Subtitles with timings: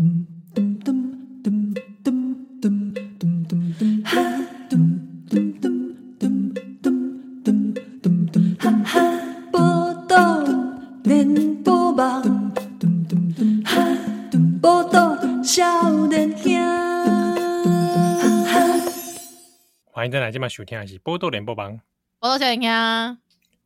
[0.00, 0.08] 欢
[20.06, 21.74] 迎再来今晚收听的是《波多连播网》，
[22.18, 23.18] 报道少年兄，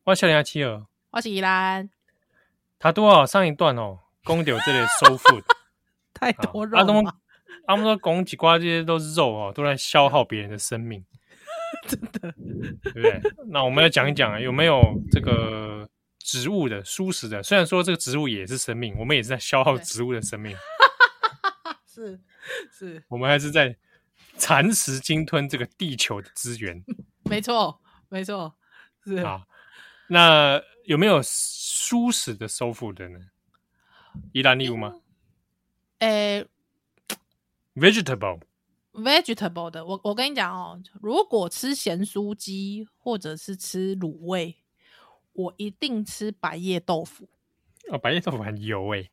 [0.03, 1.89] 我是少年七儿，我是依兰。
[2.77, 5.41] 他多少上一段哦，讲到这里收腹
[6.15, 7.05] 太多肉啊，他们
[7.67, 11.05] 他们说讲几瓜这些都是肉哦，都在消耗别人的生命，
[11.87, 12.33] 真的，
[12.81, 13.21] 对不对？
[13.47, 15.87] 那我们要讲一讲啊，有没有这个
[16.19, 17.43] 植物的蔬食的？
[17.43, 20.55] 虽然说这个植物也是生命，我们也是在消耗植物的生命，
[21.85, 22.19] 是
[22.71, 23.75] 是，我们还是在
[24.37, 26.83] 蚕食鲸吞这个地球的资源，
[27.29, 28.55] 没错没错，
[29.03, 29.45] 是啊。
[30.07, 33.19] 那有没有蔬食的收复的呢？
[34.33, 34.93] 依兰你有吗？
[37.75, 38.41] ，vegetable
[38.93, 44.55] vegetable 的，我我跟你讲哦，如果吃咸酥鸡或者是吃卤味，
[45.33, 47.27] 我一定吃白叶豆腐。
[47.89, 49.11] 哦，白叶豆腐很油诶、欸。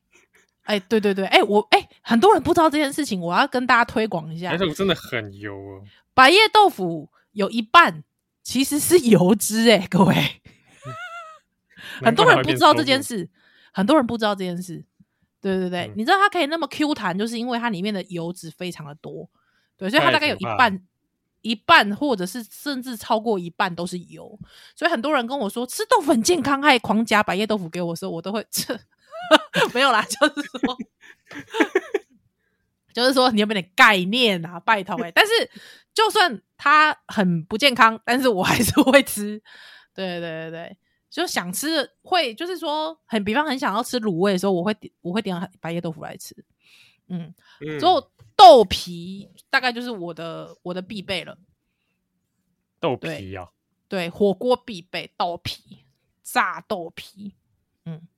[0.63, 4.51] 哎、欸，对对对，哎、欸，我哎、欸，很多人不知道这件事情，我要跟大家推广一下。
[4.51, 5.85] 百叶豆腐真的很油哦。
[6.15, 8.05] 白叶豆腐有一半
[8.43, 10.15] 其实是油脂哎、欸，各位。
[12.01, 13.29] 很多人不知道这件事，
[13.73, 14.85] 很多人不知道这件事。
[15.43, 19.29] 对对对，嗯、你知道它可以那么 Q 弹，就是因为它里面的油脂非常的多。
[19.77, 20.81] 对，所以它大概有一半，
[21.41, 24.39] 一半或者是甚至超过一半都是油。
[24.77, 28.79] 所以很多人跟我说吃豆腐很健康，还狂夹百叶豆腐给我的时候，我都会吃。
[29.75, 30.79] 没有啦，就是说，
[32.95, 34.61] 就是说你有没有点概念啊？
[34.61, 35.33] 拜托哎、欸，但是
[35.93, 39.43] 就算它很不健康，但是我还是会吃。
[39.95, 40.77] 对对对对。
[41.13, 46.35] 就想吃会，就是说很，比方很想要吃卤味的时候，我会点我会点白叶豆腐来吃，
[47.09, 47.35] 嗯，
[47.79, 51.37] 之后豆皮大概就是我的我的必备了，
[52.81, 53.51] 豆皮啊，
[53.89, 55.85] 对，火锅必备豆皮，
[56.23, 57.35] 炸豆皮，
[57.85, 58.09] 嗯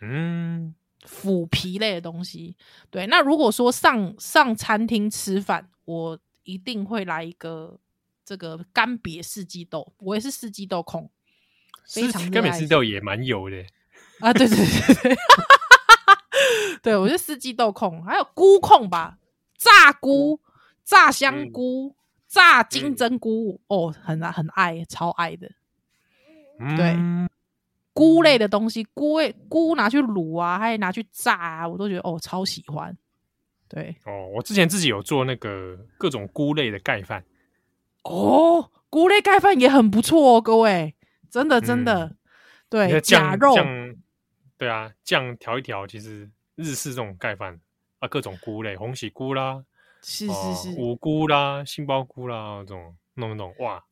[0.00, 2.56] 嗯，腐皮类的东西，
[2.90, 7.78] 对，那如果说上上餐厅吃饭，我一定会来一个
[8.24, 11.10] 这个干瘪四季豆，我也是四季豆控。
[11.92, 13.56] 非常干瘪四季豆也蛮油的
[14.20, 14.32] 啊！
[14.32, 15.16] 对对对对，
[16.82, 19.18] 对 我是四季豆控，还有菇控吧，
[19.56, 20.40] 炸菇、
[20.84, 21.94] 炸香菇、嗯、
[22.28, 25.50] 炸金针菇、嗯、哦，很很爱，超爱的。
[26.58, 26.96] 嗯、对，
[27.94, 32.96] 菇类的东西，菇类菇拿去卤啊，还有拿去炸啊，我都觉得哦，超喜欢。
[33.66, 37.24] 对哦，我之前自己有做那个各种菇类的盖饭。
[38.02, 40.94] 哦，菇类盖饭也很不错哦，各位。
[41.30, 42.16] 真的真的，嗯、
[42.68, 43.96] 对假肉酱，
[44.58, 47.58] 对啊，酱调一调，其实日式这种盖饭
[48.00, 49.64] 啊，各种菇类，红喜菇啦，
[50.02, 53.84] 是是是，五菇啦，杏鲍菇啦，这种弄一弄，哇！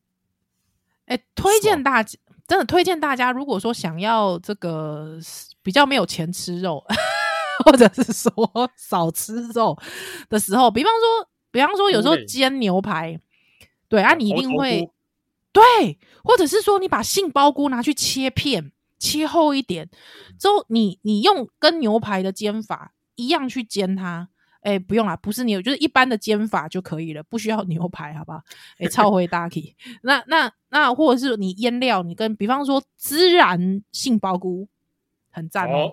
[1.07, 5.19] 哎、欸，推荐大家，真的推荐大家，如果说想要这个
[5.63, 6.85] 比较没有钱吃肉，
[7.65, 8.31] 或者是说
[8.77, 9.79] 少吃肉
[10.29, 13.19] 的时候，比方说，比方说有时候煎牛排，
[13.89, 14.91] 对啊，你一定会。
[15.59, 19.89] 对，或者是说你把杏鲍菇拿去切片，切厚一点，
[20.39, 24.29] 之后你你用跟牛排的煎法一样去煎它，
[24.61, 28.43] 哎，不用啦，不是牛，就是一般的煎法就可以了，不需要牛排，好不好？
[28.79, 29.75] 哎， 超回大体。
[30.03, 34.69] 那那那，或者是你腌料，你跟比方说孜然杏鲍菇，
[35.31, 35.93] 很赞哦。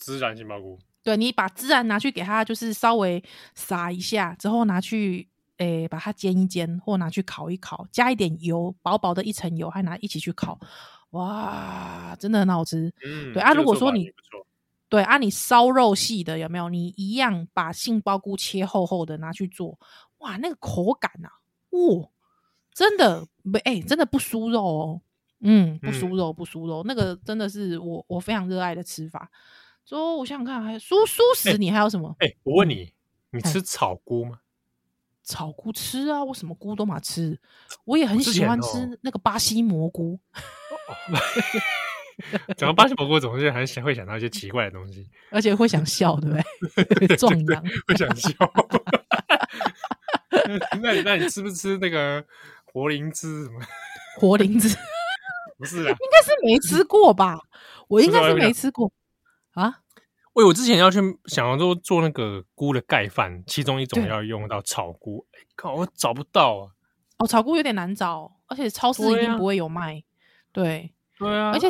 [0.00, 3.22] 孜然杏鲍菇，对，你把孜然拿去给它，就是稍微
[3.54, 5.28] 撒一下，之后拿去。
[5.58, 10.58] 诶、欸，把它煎一煎，或拿去烤一烤，加一点油，薄薄的一层油，还拿一起去烤，
[11.10, 12.92] 哇，真的很好吃。
[13.04, 14.12] 嗯，对啊，如果说你
[14.88, 16.68] 对啊，你烧肉系的有没有？
[16.68, 19.78] 你一样把杏鲍菇切厚厚的拿去做，
[20.18, 21.32] 哇，那个口感啊，
[21.70, 22.08] 哇，
[22.72, 25.00] 真的不哎，真的不输肉哦，
[25.40, 29.30] 嗯，不输肉，不输肉，那个真的是我我非常热爱的吃法。
[29.84, 32.14] 所以我想想看，还蔬蔬食，你还有什么？
[32.18, 32.92] 哎、我问你，
[33.30, 34.40] 你吃草菇吗？
[35.26, 37.38] 草菇吃啊，我什么菇都嘛吃，
[37.84, 40.20] 我也很喜欢吃那个巴西蘑菇。
[42.56, 46.36] 讲到巴西蘑菇，总是还想会想到一些奇怪的东西，而且会想笑，对不
[47.06, 47.14] 对？
[47.18, 48.30] 壮阳会想笑。
[50.80, 52.24] 那你那你吃不吃那个
[52.64, 53.44] 活灵芝？
[53.44, 53.60] 什么
[54.18, 54.68] 活灵芝？
[55.58, 57.40] 不是啊，应该是没吃过吧？
[57.88, 58.92] 我应该是没吃过
[59.54, 59.80] 啊。
[60.36, 66.68] 喂，我之前要去想要做做那个菇的盖饭，其中一种要用到草菇，哎靠，我找不到啊！
[67.16, 70.04] 哦，草菇有点难找，而且超市一定不会有卖。
[70.52, 71.66] 对对啊，而且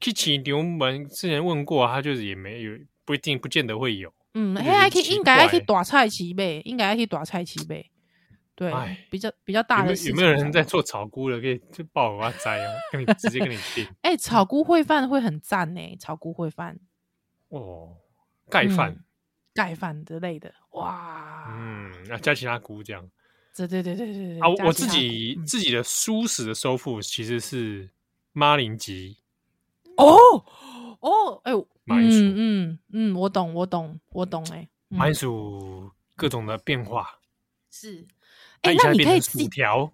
[0.00, 2.72] 去去市场门之前问过，他就是也没有，
[3.04, 4.12] 不一定不见得会有。
[4.34, 7.84] 嗯，还可以应该还可以怪大菜市买，应该还可以打菜市买。
[8.56, 11.40] 对哎，比较比较大的有没有人在上做炒菇的？
[11.40, 16.76] 可以就报我要摘啊，跟你直接跟你订 哎、炒菇烩饭会很赞呢，炒菇烩饭、
[17.58, 17.96] 哦，
[18.48, 19.04] 盖饭嗯，
[19.54, 23.10] 盖饭之类的，哇，嗯，要加其他菇这样
[23.54, 24.48] 对对对对对对啊。
[24.48, 27.90] 我我自己自己的舒适的收复其实是
[28.32, 29.18] 马铃鸡，
[29.96, 30.16] 哦
[31.00, 32.78] 哦，哎、呦马铃薯嗯嗯
[33.12, 37.18] 嗯，我懂我懂我懂、欸，哎、嗯，马铃薯各种的变化，
[37.70, 38.06] 是，
[38.62, 39.92] 它哎、那你可以自己薯，条。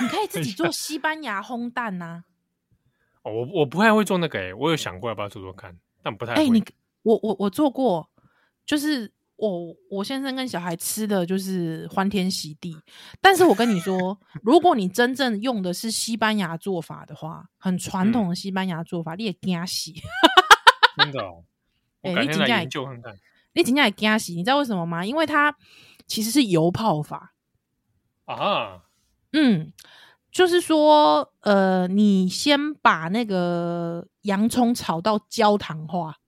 [0.00, 2.24] 你可以 自己做西班牙烘蛋呐、
[3.22, 6.50] 哦，我我不太会做那个诶、我有想过要不要做做看，但不太哎、会。
[6.50, 6.62] 你
[7.02, 8.10] 我我我做过，
[8.66, 12.76] 就是我我先生跟小孩吃的就是欢天喜地。
[13.20, 19.92] 但是我跟你说， 如果你真正用的是西班牙做法的话，很传统的西班牙做法，你也惊死，
[20.98, 21.44] 真的哦，
[22.02, 23.16] 哎我改天来你真的研究看看。
[23.52, 24.32] 你今天也惊死。
[24.32, 25.04] 你知道为什么吗？
[25.04, 25.56] 因为它
[26.06, 27.34] 其实是油泡法。
[28.26, 28.82] 啊，
[29.32, 29.72] 嗯，
[30.30, 36.19] 就是说，呃，你先把那个洋葱炒到焦糖化。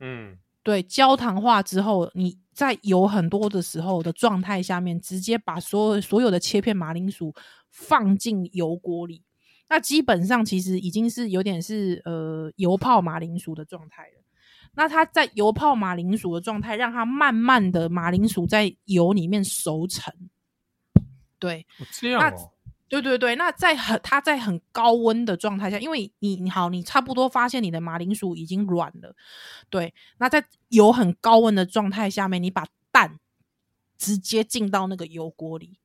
[0.00, 7.34] 嗯，对，焦糖化之后，你在油很多的时候的状态下面，直接把所有所有的切片马铃薯
[7.70, 9.22] 放进油锅里，
[9.68, 14.22] 那基本上其实已经是有点是呃油泡马铃薯的状态了。
[14.74, 20.14] 那它在油泡马铃薯的状态，让它慢慢的马铃薯在油里面熟成。
[21.38, 22.52] 对，哦这样哦，
[22.90, 29.14] 对对对，那在很它在很高温的状态下，因为你你好，你差不多发现你的马铃薯已经软了，
[29.70, 33.20] 对，那在油很高温的状态下面，你把蛋
[33.96, 35.78] 直接进到那个油锅里，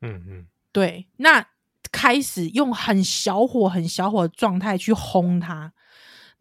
[0.00, 1.46] 嗯嗯，对，那
[1.92, 5.72] 开始用很小火、很小火的状态去烘它。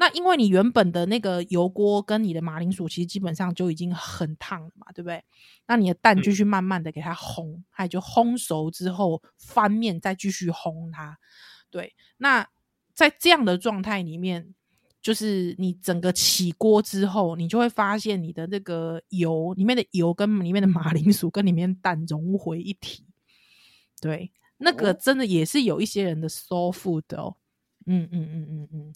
[0.01, 5.21] 那因为你原本的那个油锅跟你的马铃薯其实基本上就已经很烫了嘛，对不对？
[5.67, 11.19] 那你的蛋继续慢慢的给它烘，它也就烘熟之后翻面再继续烘它。
[11.69, 12.47] 对，那
[12.93, 14.55] 在这样的状态里面，
[15.01, 23.05] 就是你整个起锅之后，你就会发现你的那个油里面的油跟里面的马铃薯跟里面蛋融为一体。
[23.99, 27.35] 对，那个真的也是有一些人的 soul food 哦。
[27.85, 28.93] 嗯嗯嗯嗯嗯。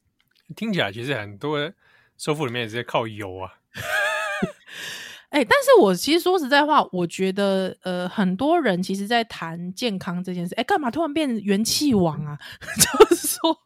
[0.56, 1.72] 听起来其实很多
[2.18, 3.54] 收腹里面也是靠油啊。
[5.30, 12.38] 哎、欸，但是我其实说实在话，我觉得呃，很多人其实，在谈健康这件事，哎、欸，干嘛突然变元气王啊？
[12.78, 13.58] 就是说，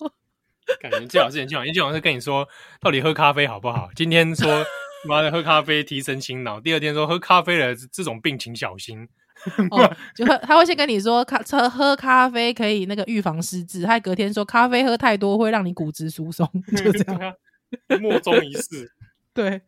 [0.80, 2.48] 感觉最好是元气王，元气王是跟你说
[2.80, 3.90] 到底喝咖啡好不好？
[3.98, 4.66] 今天说
[5.10, 9.10] 妈的喝咖啡提神醒脑，第二天说喝咖啡了这种病情小心。
[9.72, 17.34] 哦，就他会先跟你说咖喝喝咖啡可以那个预防失智，他隔天说咖啡喝太多会让你骨质疏松， 就这样，
[18.02, 18.92] 莫衷一是。
[19.34, 19.62] 对，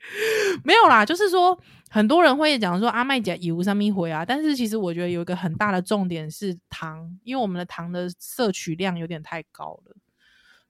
[0.64, 1.58] 没有啦，就是说
[1.90, 9.96] 很多人会讲说阿麦甲油上面回啊，但是其实我觉得有一个很大的重点是糖，因为我们的糖的摄取量有点太高了，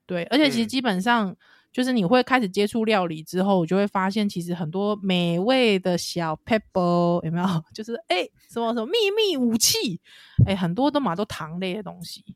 [0.06, 1.30] 对，而且其实基本上。
[1.30, 1.38] 嗯
[1.72, 7.46] 就是你会开始接触料理之后，我就会发现其实很多美味的小 pebble 有没有？
[7.74, 10.02] 就是哎、欸，什么什么秘密武器？
[10.48, 12.36] 哎、欸，很多都嘛都糖类的东西。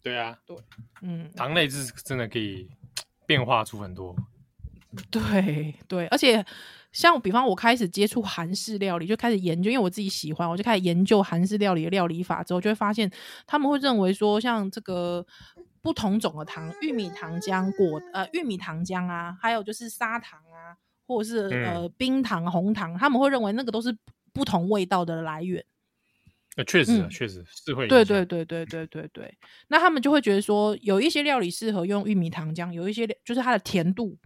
[0.00, 0.56] 对啊，对，
[1.02, 2.68] 嗯，糖类是真的可以
[3.26, 4.14] 变化出很多。
[5.10, 6.44] 对对，而且
[6.92, 13.10] 像比方我开始接触韩式料理，就开始研究，因为我自己喜欢，我就开始研究韩式料理的料理法之后，就会发现
[13.46, 15.26] 他们会认为说，像这个。
[15.82, 23.94] 不同种的糖，玉米糖浆果呃玉米糖浆啊，还有就是砂糖啊，或者是、嗯、呃冰糖、红糖，他们会认为那个都是
[24.32, 25.64] 不同味道的来源。
[26.56, 27.88] 呃，确实啊，确、嗯、实是会。
[27.88, 29.38] 对对对对对对对。
[29.68, 34.18] 那他们就会觉得说，有一些料理适合用玉米糖浆，有一些就是它的甜度，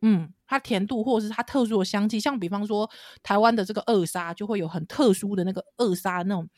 [0.00, 2.88] 嗯，它甜度或者是它特殊的香气，像比方说
[3.22, 6.48] 台湾的这个二沙，就会有很特殊的那个二沙那种，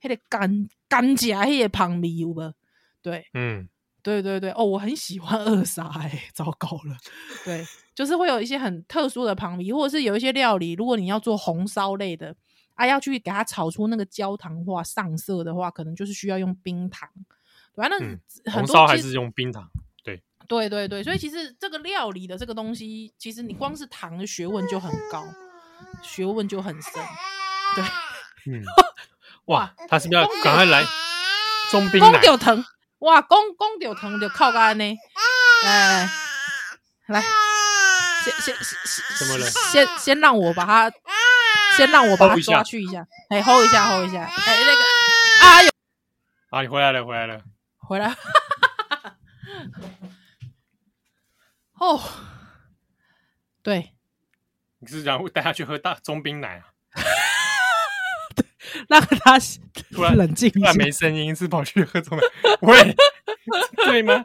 [0.00, 2.52] 还 得干干夹，还得旁米有无？
[3.00, 3.68] 对，嗯。
[4.02, 6.96] 对对对，哦，我很喜欢二砂，哎，糟糕了。
[7.44, 12.34] 对，就是会有一些很特殊的旁皮，或者是有一些料理，如果你要做红烧类的，
[12.74, 17.08] 啊，要去给它炒出那个焦糖化上色的话，可能就是需要用冰糖。
[17.74, 19.70] 对，那、嗯、很多红烧还是用冰糖。
[20.02, 25.24] 对， 对对对，所以其实这个料理的这个东西，其实你光是糖的学问就很高，
[26.02, 26.92] 学问就很深。
[27.76, 27.84] 对，
[28.52, 28.64] 嗯，
[29.46, 30.84] 哇，他是不是要赶快来
[31.70, 32.20] 中冰奶？
[32.36, 32.64] 疼。
[33.02, 33.28] 哇，讲
[33.58, 34.84] 讲到疼就靠个安呢，
[35.64, 36.08] 哎，
[37.06, 37.20] 来，
[38.24, 38.78] 先先先，
[39.18, 39.50] 怎么了？
[39.50, 40.88] 先先让我把它，
[41.76, 44.82] 先让我把它抓去一下，哎，hold 一下，hold 一下，哎，那个，
[45.42, 45.70] 哎呦，
[46.50, 47.42] 啊，你回来了，回来了，
[47.78, 48.14] 回来，
[51.74, 52.00] 哦，
[53.64, 53.96] 对，
[54.78, 56.71] 你是想带他去喝大中冰奶啊？
[58.88, 59.38] 让他
[59.94, 62.22] 突然冷静一下突然没声音，是跑去喝中奶？
[62.60, 62.96] 喂，
[63.86, 64.24] 对吗？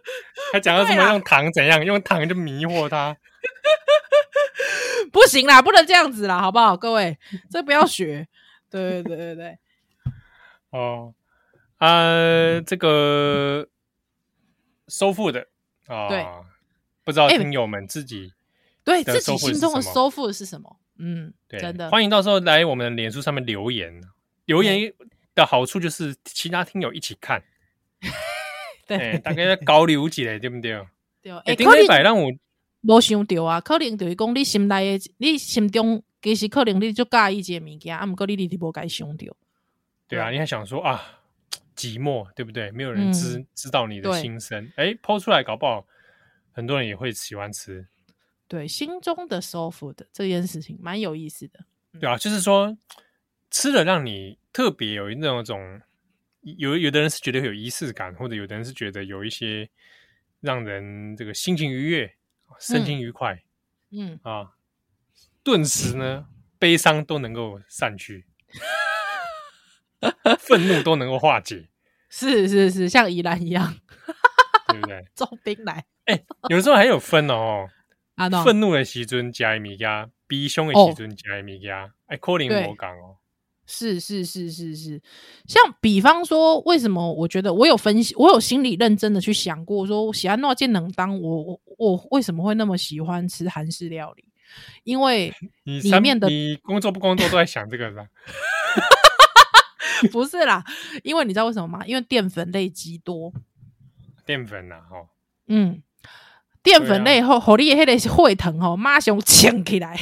[0.54, 1.84] 还讲到什么用糖怎样？
[1.84, 3.16] 用糖就迷惑他？
[5.12, 6.76] 不行啦，不能这样子啦，好不好？
[6.76, 7.18] 各位，
[7.50, 8.28] 这不要学。
[8.70, 9.58] 对对对对对。
[10.72, 11.14] 哦，
[11.80, 13.68] 呃，这个
[14.88, 15.48] 收复的
[15.88, 16.26] 啊，对
[17.04, 18.34] 不知道听友们自己
[18.84, 20.78] 对的自己心中的收复是什么？
[21.00, 24.02] 嗯，对，真的欢迎到时候来我们的脸书上面留言。
[24.48, 24.92] 留言
[25.36, 27.44] 的好处就是其他听友一起看，
[28.88, 30.84] 对，欸、大概交流起来，对不对？
[31.22, 32.32] 对，哎、欸，顶礼拜让我
[32.82, 39.28] 无想到啊，可能就是讲你心内的，你心中其实可能你就介意这个物件，啊，毋过你你都无该想到。
[40.08, 41.20] 对啊，你还想说啊，
[41.76, 42.72] 寂寞，对不对？
[42.72, 45.86] 没有人知、嗯、知道你的心声，哎，po 出来搞不好
[46.54, 47.86] 很多人也会喜欢吃。
[48.48, 51.60] 对，心中的 soul food 这件事情蛮有意思的。
[52.00, 52.76] 对啊，就是说。
[53.58, 55.82] 吃了让你特别有那种
[56.42, 59.68] 有有的人是觉得有仪式感，或者有的人是觉得有一些
[60.42, 62.14] 让人这个心情愉悦、
[62.60, 63.42] 身心愉快，
[63.90, 64.52] 嗯，嗯啊，
[65.42, 66.28] 顿时呢
[66.60, 68.28] 悲伤都能够散去，
[70.38, 71.68] 愤怒都能够化解，
[72.12, 73.74] 是是是，像宜兰一样，
[74.68, 75.04] 对不对？
[75.18, 77.68] 重兵来，哎、欸，有时候还有分哦，
[78.14, 83.18] 啊，愤怒的时阵加一米加，悲伤的时阵加一米加，哎，可能我讲哦。
[83.70, 85.02] 是是是是是，
[85.46, 94.24] 像比方说，为什么我觉得我有分析，我有心里认真的去想过，说喜欢诺健能当我我我为什么会那么喜欢吃韩式料理？
[94.86, 95.34] 因为
[95.66, 98.08] 里面的你，你工作不工作都在想这个是吧？
[100.14, 100.64] 不是啦，
[101.04, 101.86] 因为你知道为什么吗？
[101.86, 103.34] 因为淀粉类极多，
[104.26, 104.96] 淀粉呐、啊，哈，
[105.48, 105.84] 嗯，
[106.64, 110.00] 淀粉类后火力黑的会疼哦，马上抢起来。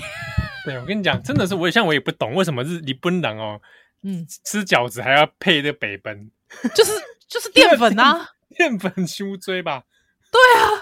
[0.66, 3.62] 对，我跟你讲，真的是我像我也不懂为什么日日本人哦，
[4.04, 6.30] 嗯，吃饺子还要配这北奔，
[6.76, 6.92] 就是
[7.28, 9.84] 就是淀粉啊， 淀粉修追吧？
[10.32, 10.82] 对啊，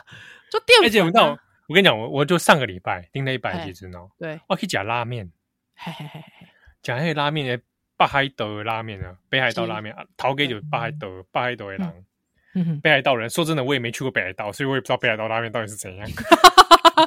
[0.51, 0.87] 就淀粉、啊。
[0.87, 1.37] 而且我那
[1.67, 5.29] 我跟你讲，我我就上个礼拜订了一百几只哦，对，我可以讲拉面，
[5.75, 6.47] 嘿嘿嘿嘿，
[6.81, 7.63] 讲那个拉面的
[7.97, 13.29] 北海道的拉面啊，北海道拉面啊，头给就北海道，北海道的人，北海道人。
[13.29, 16.07] 说真的，我也没去过北海道，所以我也不知道北海道拉面到底是怎样。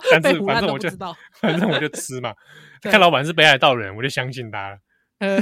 [0.11, 0.88] 但是反正我就
[1.41, 2.35] 反正我就吃嘛，
[2.83, 4.79] 看老板是北海道人，我就相信他了。
[5.19, 5.38] 呃，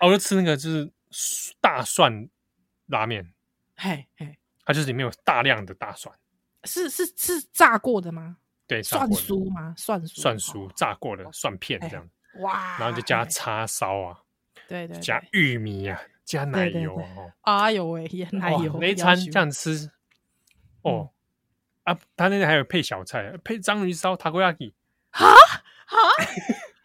[0.00, 0.90] 我就吃那个就是
[1.60, 2.28] 大蒜
[2.86, 3.32] 拉面，
[3.76, 6.14] 嘿嘿，它就是里面有大量的大蒜，
[6.64, 8.36] 是是是炸过的吗？
[8.66, 9.74] 对，蒜酥吗？
[9.76, 12.08] 蒜酥，蒜酥炸过的蒜片这样，
[12.40, 14.16] 哇，然后就加叉烧啊，
[14.68, 19.90] 对对，加玉米啊，加奶油哦，哎呦喂，奶油那一餐这样吃，
[20.82, 21.10] 哦。
[21.83, 24.73] 啊，他那天还有配小菜，配章鱼烧、塔こ焼き。
[25.11, 25.25] 哈
[25.85, 25.97] 哈，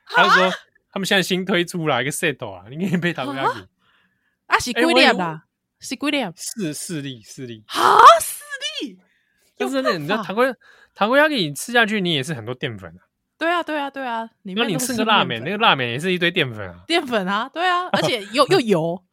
[0.06, 0.50] 他就说
[0.90, 3.66] 他们现在新推出了一个 set 啊，你可以配塔こ焼き。
[4.46, 5.44] 啊，是几粒啦？
[5.80, 6.32] 是几粒？
[6.36, 7.64] 四四粒，四粒。
[7.66, 8.44] 哈，四
[8.80, 8.98] 粒。
[9.56, 10.54] 但是那你知道塔こ
[10.94, 13.02] 塔こ焼き吃下去，你也是很多淀粉啊。
[13.38, 14.30] 对啊，对啊，对啊。
[14.42, 16.84] 那你吃个拉面，那个拉面也是一堆淀粉啊。
[16.86, 19.04] 淀粉啊，对啊，而且又 又油。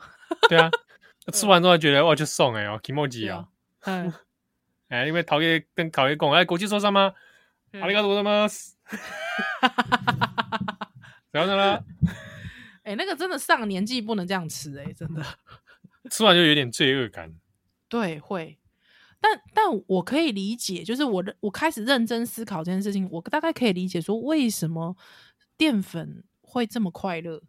[0.48, 0.70] 对啊，
[1.34, 3.48] 吃完之后觉得哇，就送哎哦，kimochi 啊。
[3.86, 4.14] 嗯。
[4.95, 7.13] 哎，因为陶爷跟陶爷讲，哎，国际说什么？
[7.81, 8.47] 阿里嘎多什么？
[11.33, 11.85] 怎样的了？
[12.85, 15.25] 哎，那个真的上年纪不能这样吃，哎，真的，
[16.11, 17.35] 吃完就有点罪恶感。
[17.89, 18.59] 对，会，
[19.21, 24.97] 但但我可以理解，就是我我开始认真思考这件事情，我大概可以理解说，为什么
[25.57, 27.43] 淀粉会这么快乐。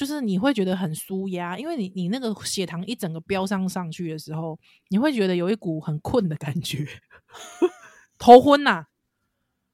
[0.00, 6.86] 就是你会觉得很舒压，因为你你那个血糖一整个飙上上去的时候，你会觉得有一股很困的感觉，
[8.16, 8.86] 头昏呐、啊。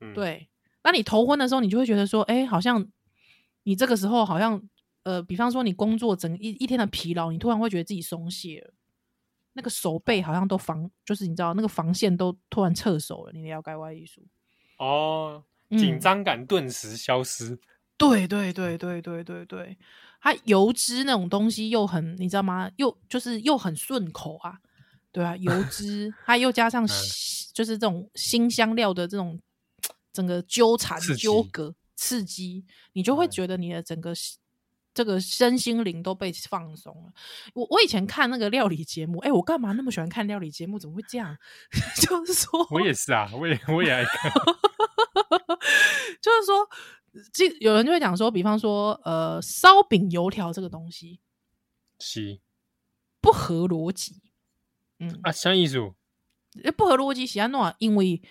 [0.01, 0.49] 嗯、对，
[0.83, 2.85] 那你头昏的时候，你就会觉得说，哎、欸，好像
[3.63, 4.61] 你这个时候好像
[5.05, 8.75] 呃，比方说你工作整一一天的疲劳，你突然会觉得自己松懈了，
[9.53, 14.21] 那个手背好像都防，就是你知道那个防线都突然撤手了，你了解我的意思
[14.79, 17.51] 哦，紧张感顿时消失。
[17.51, 17.59] 嗯、
[17.99, 19.79] 对对对对对对对。
[20.19, 22.69] 它油脂那种东西又很，你知道吗？
[22.77, 24.59] 又就是又很顺口啊，
[25.13, 26.85] 对啊，油脂，它又加上
[27.53, 29.41] 就是这种辛香料的这种
[30.13, 34.13] 整个纠缠纠葛刺激，你就会觉得你的整个
[34.93, 37.13] 这个身心灵都被放松了。
[37.55, 40.77] 我我以前看那个料理节目，哎，我干嘛那么喜欢看料理节目？
[40.77, 41.37] 怎么会这样？
[42.03, 44.33] 就是说，我也是啊，我也我也爱看，
[46.21, 46.69] 就是说。
[47.33, 51.21] 这有人就会讲说，比方说，呃，烧饼油条这个东西，
[51.99, 52.41] 是
[53.21, 54.23] 不合逻辑。
[54.99, 55.79] 嗯啊，啥意思？
[56.77, 58.23] 不合逻辑，喜欢弄，因为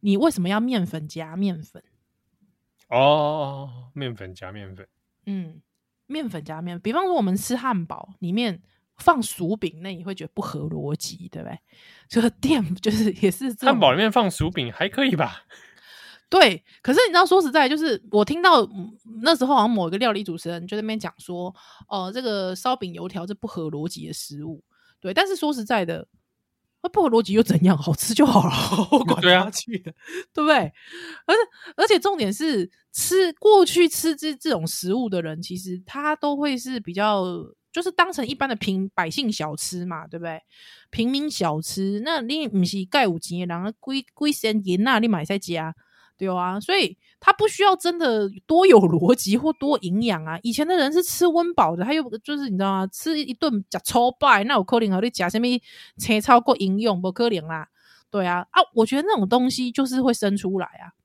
[0.00, 1.82] 你为什么要面粉加面粉？
[2.88, 4.88] 哦，面粉加面粉，
[5.26, 5.60] 嗯，
[6.06, 6.82] 面粉加面粉。
[6.82, 8.62] 比方说，我们吃汉堡里面
[8.96, 11.58] 放薯饼，那你会觉得不合逻辑，对不对？
[12.08, 15.42] 就是淀，就是也是汉堡里面放薯饼还可以吧？
[16.28, 18.68] 对，可是你知道，说实在，就是我听到
[19.22, 21.54] 那时候好像某一个料理主持人就在那边讲说，
[21.88, 24.62] 哦、呃，这个烧饼油条是不合逻辑的食物。
[25.00, 26.08] 对，但是说实在的，
[26.82, 27.78] 那不合逻辑又怎样？
[27.78, 28.52] 好吃就好了，
[28.90, 29.92] 我管他去的，
[30.34, 30.56] 对不对？
[31.26, 31.40] 而且
[31.76, 37.24] 而且重点是，吃过去吃这这种食物的人，其实他都会是比较，
[37.70, 40.40] 就是当成一般的平百姓小吃嘛，对不对？
[40.90, 45.72] 平民小吃，那你不是盖五级，然后贵贵仙银那你买在家。
[46.18, 50.38] 对啊，所以他不需要真的多有逻辑或多营养啊。
[50.42, 52.86] 以前的人是吃温饱的，他又就是你知道吗？
[52.86, 55.46] 吃一顿假超拜，那有可能和你假什么
[55.98, 57.68] 切超过营养不可能啦。
[58.10, 60.96] 对啊，啊，我觉得那种东西就是会生出来啊，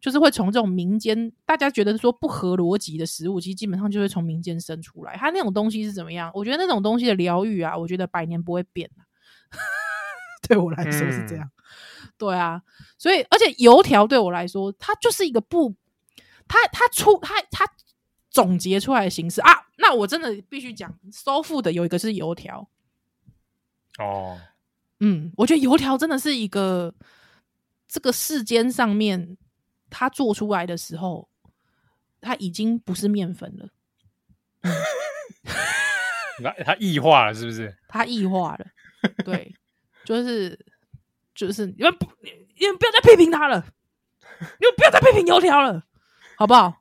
[0.00, 5.14] 就是会从这种民间大家觉得说不合逻辑的食物，其实基本上就会从民间生出来。
[5.16, 6.30] 它那种东西是怎么样？
[6.34, 9.04] 我觉得那种东西的疗愈啊，我觉得百年不会变啊。
[10.48, 11.44] 对我来说是这样。
[11.44, 11.50] 嗯
[12.16, 12.62] 对啊，
[13.04, 15.74] 所以而且油条对我来说，它就是一个不，
[16.48, 17.66] 它它出它它
[18.30, 19.50] 总结出来的形式啊。
[19.76, 22.66] 那我真的必须讲，soul food 的有一个是油条。
[23.98, 24.40] 哦，
[25.00, 26.94] 嗯，我觉得油条真的是一个
[27.86, 29.36] 这个世间上面，
[29.90, 31.28] 它做出来的时候，
[32.22, 33.68] 它已经不是面粉了。
[36.40, 37.76] 那它异化了，是不是？
[37.86, 38.64] 它异化了，
[39.26, 39.54] 对，
[40.06, 40.58] 就是。
[41.34, 42.06] 就是因为不，
[42.58, 43.64] 你们不要再批评他了，
[44.60, 45.82] 你们不要再批评油条了，
[46.36, 46.80] 好不好？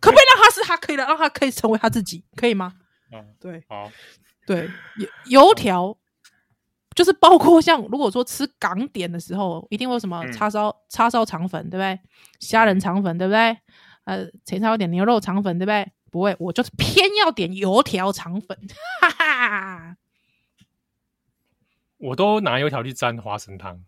[0.00, 2.74] 可不可以让他是他可以的，让他可以成为他自己，可以吗？
[3.12, 3.90] 嗯，对，好，
[4.46, 5.96] 对，油油条
[6.94, 12.00] 就是包括像如果说吃港点的时候，一定会有什么叉烧、叉烧肠粉，对不对？
[12.40, 13.56] 虾仁肠粉，对不对？
[14.04, 15.92] 呃，前菜有点牛肉肠粉，对不对？
[16.10, 18.58] 不会，我就是偏要点油条肠粉，
[19.00, 19.96] 哈哈。
[21.98, 23.84] 我都拿油条去沾花生汤。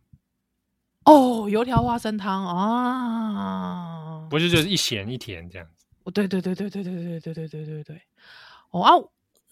[1.05, 5.87] 哦，油条花生汤啊，不是就是一咸一甜这样子。
[6.05, 8.03] 哦，对对对对对对对对对对对对。
[8.71, 8.93] 哦啊，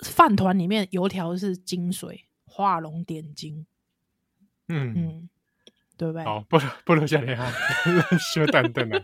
[0.04, 3.66] 饭团里面油条是精髓，画龙点睛。
[4.68, 5.28] 嗯嗯，
[5.98, 6.24] 对不对？
[6.24, 7.52] 好，不不留下脸哈，
[8.18, 9.00] 羞蛋蛋啊。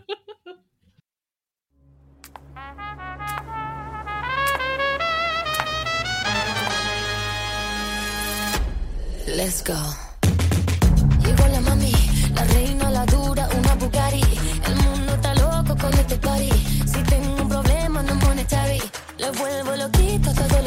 [9.27, 10.08] Let's go.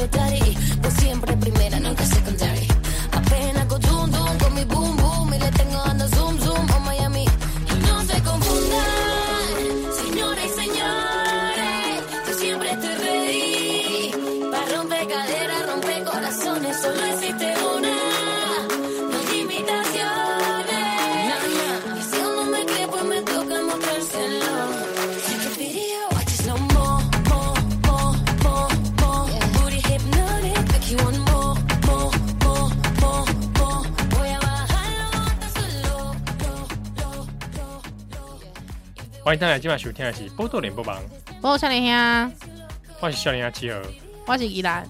[0.08, 0.81] daddy.
[39.32, 40.98] 欢迎大家今晚收听的是《波多连播榜》，
[41.40, 42.32] 我是少年兄，
[43.00, 43.82] 我是少年兄七儿，
[44.26, 44.86] 我是依兰。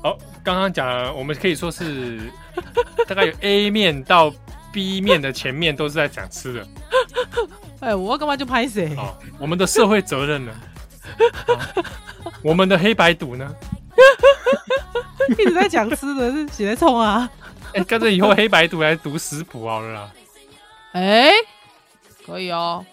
[0.00, 2.20] 好，刚刚讲，我们可以说是
[3.08, 4.32] 大概有 A 面到
[4.72, 6.68] B 面的前面都是在讲吃的。
[7.82, 8.94] 哎，我干嘛就拍谁？
[8.94, 10.52] 好，我们的社会责任呢？
[12.44, 13.52] 我们的黑白赌呢？
[15.30, 17.28] 一直在讲吃的，是谁在冲啊？
[17.74, 20.12] 哎，干脆以后黑白赌来读食谱好了啦。
[20.92, 21.32] 哎。
[22.26, 22.84] 可以哦，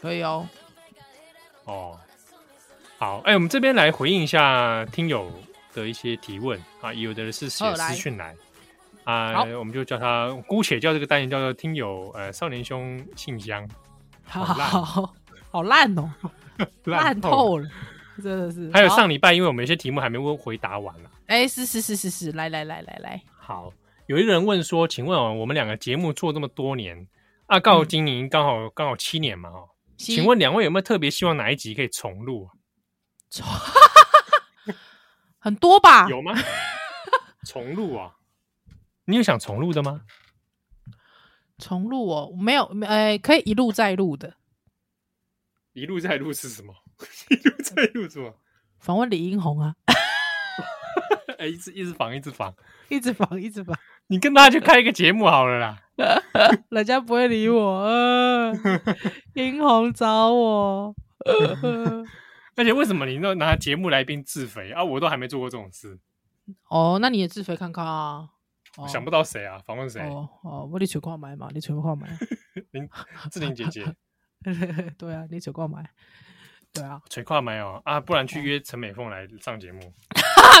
[0.00, 0.48] 可以哦，
[1.64, 1.98] 哦，
[2.98, 5.28] 好，哎、欸，我们这边来回应一下听友
[5.74, 6.60] 的一些提问。
[6.80, 8.34] 啊，有的人是写私讯来，
[9.04, 13.68] 来啊，我们就叫他姑且叫这个单元叫做听友呃少年兄信箱，
[14.24, 15.14] 好好
[15.50, 16.12] 好烂哦，
[16.84, 17.68] 烂透了，
[18.22, 18.70] 真的是。
[18.72, 23.72] 还有上礼拜，因为我们有些题目还没问回答完了，哎、欸，是是是是是，来来来来来，好，
[24.06, 27.08] 有一个人问说，请问哦，我们两个节目做这么多年。
[27.46, 32.48] 啊，刚好今年刚好刚好七年嘛，哦，请问两位有没有特别希望哪一集可以重录？
[33.30, 33.44] 重
[35.38, 36.08] 很多吧？
[36.08, 36.32] 有吗？
[37.44, 38.14] 重录啊？
[39.06, 40.02] 你有想重录的吗？
[41.58, 44.34] 重录哦，没有，哎、欸，可以一录再录的。
[45.72, 46.74] 一路再录是什么？
[47.30, 48.34] 一路再录什么？
[48.78, 49.74] 访问李英宏啊？
[51.38, 52.54] 哎、欸，一直一直访，一直访，
[52.88, 53.76] 一直访，一直访。
[54.08, 55.78] 你跟他去开一个节目好了啦。
[56.70, 57.60] 人家不会理我。
[57.82, 58.52] 呃
[59.34, 60.94] 英红找我。
[62.56, 64.82] 而且为什么你都拿节目来宾自肥啊？
[64.82, 65.98] 我都还没做过这种事。
[66.70, 68.28] 哦，那你也自肥看看啊！
[68.78, 69.58] 我想不到谁啊？
[69.64, 70.00] 访问谁？
[70.02, 71.48] 哦哦，我你取矿买嘛？
[71.52, 72.08] 你取矿买？
[72.72, 72.88] 林
[73.30, 73.84] 志玲姐姐。
[74.96, 75.84] 对啊，你取矿买？
[76.72, 78.00] 对啊，取矿买哦啊！
[78.00, 79.80] 不然去约陈美凤来上节目。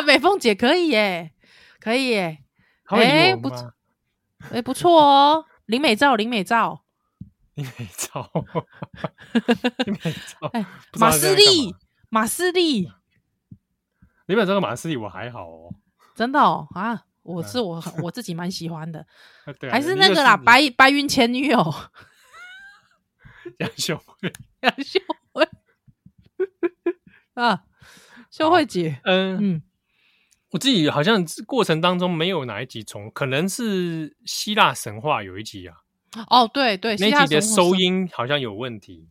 [0.06, 1.32] 美凤姐可以耶，
[1.80, 2.38] 可以耶。
[2.88, 3.74] 哎，不错，
[4.50, 5.44] 哎，不错哦。
[5.66, 6.84] 林美照，林美照，
[7.54, 8.30] 林美照，
[9.84, 10.48] 林美照。
[10.52, 10.66] 哎，
[10.98, 11.74] 马斯利，
[12.08, 12.90] 马斯利。
[14.26, 15.74] 林美照跟马斯利我还好哦。
[16.14, 17.04] 真的哦啊。
[17.22, 19.06] 我是我我自己蛮喜欢的，
[19.70, 21.74] 还是那个啦，白白云前女友
[23.58, 24.98] 杨秀慧，杨秀
[25.32, 25.46] 慧
[27.34, 27.64] 啊，
[28.30, 29.62] 秀慧姐，嗯嗯，
[30.50, 35.76] 我自己好像过程当中没有哪一集重，可能是希腊神话有一集啊，
[36.28, 39.08] 哦对对，那集的收音好像有问题，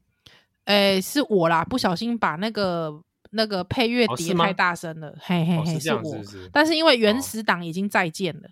[0.65, 3.03] 哎，是我啦，不小心把那个。
[3.29, 6.15] 那个配乐碟太大声了，嘿嘿嘿，是我。
[6.49, 8.49] 但是因为原始档已经再见了，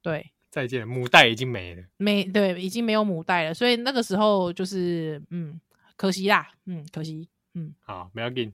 [0.00, 5.60] 对，再见了，母带已经没了，没对，已经没有母带了，所以那个时候就是嗯，
[5.96, 8.50] 可惜啦，嗯，可惜，嗯，好，没要紧，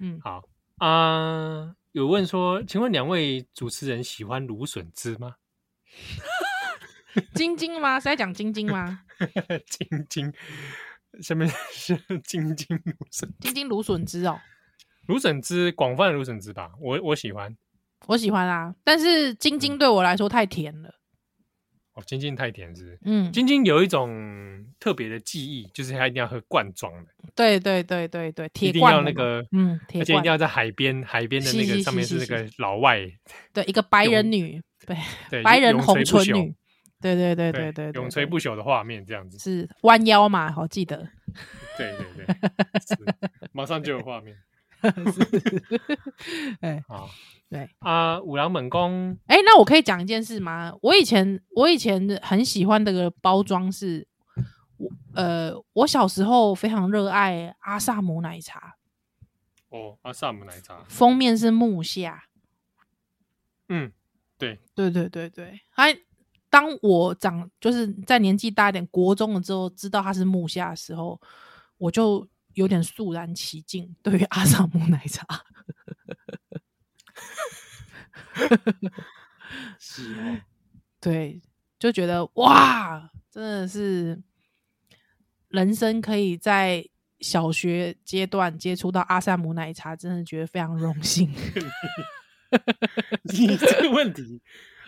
[0.00, 0.42] 嗯，好
[0.78, 1.72] 啊。
[1.94, 5.36] 有问说，请问两位主持人喜欢芦笋汁吗？
[7.34, 8.00] 晶晶吗？
[8.00, 9.02] 是在讲晶晶吗？
[9.70, 10.34] 晶晶，
[11.22, 14.40] 下面是 晶晶芦笋，晶晶芦笋汁哦。
[15.06, 17.56] 芦笋汁，广泛的芦笋汁吧，我我喜欢，
[18.08, 18.74] 我喜欢啊。
[18.82, 20.92] 但是晶晶对我来说太甜了。
[21.94, 22.82] 哦，晶晶太甜是？
[22.82, 27.10] 是嗯，晶晶有一种特别的记忆，就是它一定要喝罐装的。
[27.34, 33.00] 对对对对对，铁罐一定要那个，嗯，而且一定要在海边，海边的那个上面是那个老外，
[33.52, 34.96] 对，一个白人女，对
[35.30, 36.54] 对， 白人红唇女，
[37.00, 40.50] 对对对对对，永垂不朽的画面这样子，是弯腰嘛？
[40.50, 41.08] 好记得，
[41.78, 43.06] 对对 对，
[43.52, 44.36] 马上就有画面。
[46.60, 47.08] 哎，好，
[47.48, 49.16] 对啊，五郎猛攻。
[49.26, 50.72] 哎，那我可以讲一件事吗？
[50.82, 54.06] 我以前我以前很喜欢的个包装是，
[54.76, 58.74] 我呃，我小时候非常热爱阿萨姆奶茶。
[59.70, 62.24] 哦，阿萨姆奶茶，封面是木下。
[63.68, 63.90] 嗯，
[64.36, 65.60] 对，对对对对。
[65.70, 65.96] 还
[66.50, 71.18] 当我长就是在年纪大一点，国中了之后，知道它是木下的时候，
[71.78, 72.28] 我就。
[72.54, 75.24] 有点肃然起敬，对于阿萨姆奶茶，
[79.78, 80.40] 是哦，
[81.00, 81.40] 对，
[81.78, 84.22] 就觉得哇，真的是
[85.48, 86.84] 人生可以在
[87.20, 91.32] 小学阶段接触到阿萨姆奶茶，真的觉得非常荣幸。
[93.24, 94.40] 你这个问题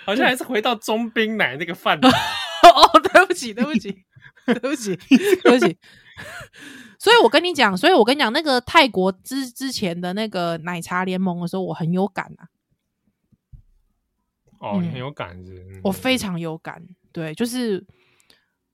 [0.05, 4.05] 好像还是回到中冰奶那个饭 哦，对不起，对不起，
[4.61, 4.97] 对不起，
[5.43, 5.77] 对不起。
[6.99, 12.49] 所以我跟你讲，所以我跟你讲，那个泰国之之前的那个奶茶联盟的时候，我很有感啊。
[14.59, 15.81] 哦，你很有感是，是？
[15.85, 16.83] 我非常有感。
[17.13, 17.85] 对，就是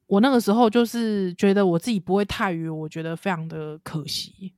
[0.06, 4.54] 我那个时候就是觉得我自己不会泰语，我觉得非常的可惜。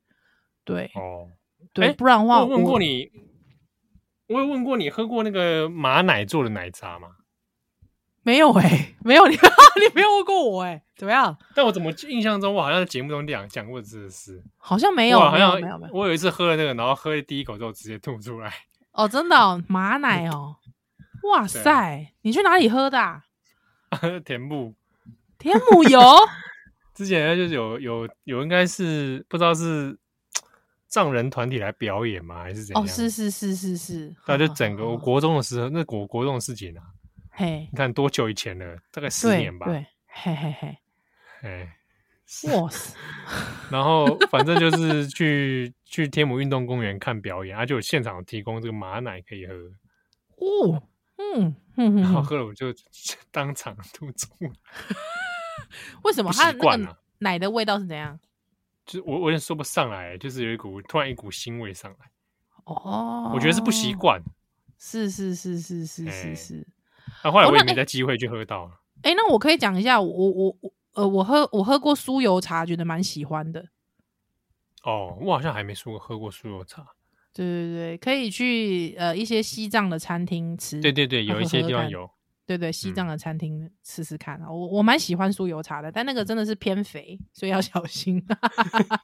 [0.64, 1.31] 对，哦，
[1.72, 3.11] 对，不然的话，我问过你，
[4.27, 7.09] 我有问过你喝过那个马奶做的奶茶吗？
[8.25, 11.37] 没有哎、欸， 没有你， 你没有问过我哎、欸，怎么样？
[11.55, 15.95] 但我怎么印象中，我好像在节目中讲讲过这个事，好像没有，好像没有没有。
[15.95, 18.53] 我有一次喝了那个，然后喝第一口之后直接吐出来。
[18.93, 20.57] 哦，真的、哦、马奶哦，
[21.31, 21.71] 哇塞！
[21.71, 23.23] 啊、你去哪里喝的、啊？
[24.25, 24.75] 田母，
[25.39, 26.01] 田母油。
[26.95, 29.99] 之前就是有有有，应该是不知道是
[30.89, 32.83] 藏人团体来表演吗，还是怎样？
[32.83, 34.15] 哦，是是是是是。
[34.27, 36.93] 那就整个我国中的时候，那国国中的事情啊。
[37.37, 38.79] 嘿，你看多久以前了？
[38.92, 39.66] 大概十年吧。
[39.66, 40.79] 对，嘿嘿嘿，
[41.40, 41.68] 嘿，
[42.53, 42.97] 哇塞！
[43.70, 49.55] 然后反正就是去去天母运动公园看表演，啊，就有现场提供这个马奶可以喝。
[50.37, 50.83] 哦，
[51.16, 52.73] 嗯嗯，然后喝了我就
[53.33, 54.29] 当场吐出。
[56.05, 56.31] 为什么？
[56.33, 58.18] 它那个奶的味道是怎样？
[58.87, 62.11] 就是我我也说不上来，就是有一股突然一股腥味上来。
[62.64, 64.23] 哦，我觉得是不习惯。
[64.79, 66.66] 是是是是是是是。
[67.25, 68.71] 那、啊、后来我也没在机会去喝到。
[69.03, 73.67] 哎、欸，那我可以讲一下，我我我呃，我喝我喝过酥油茶，觉得蛮喜欢的。
[74.85, 76.87] 哦，我好像还没说过喝过酥油茶。
[77.33, 80.81] 对对对，可以去呃一些西藏的餐厅吃。
[80.81, 82.09] 对对对，有一些地方有。
[82.47, 88.23] 对对，西藏的餐厅试试看啊，嗯、我我蛮喜欢酥油茶的，但那个真的是偏肥，所以要小心。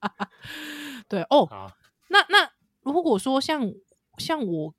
[1.09, 1.73] 对哦，好
[2.09, 2.49] 那那
[2.83, 3.73] 如果说像
[4.19, 4.75] 像我。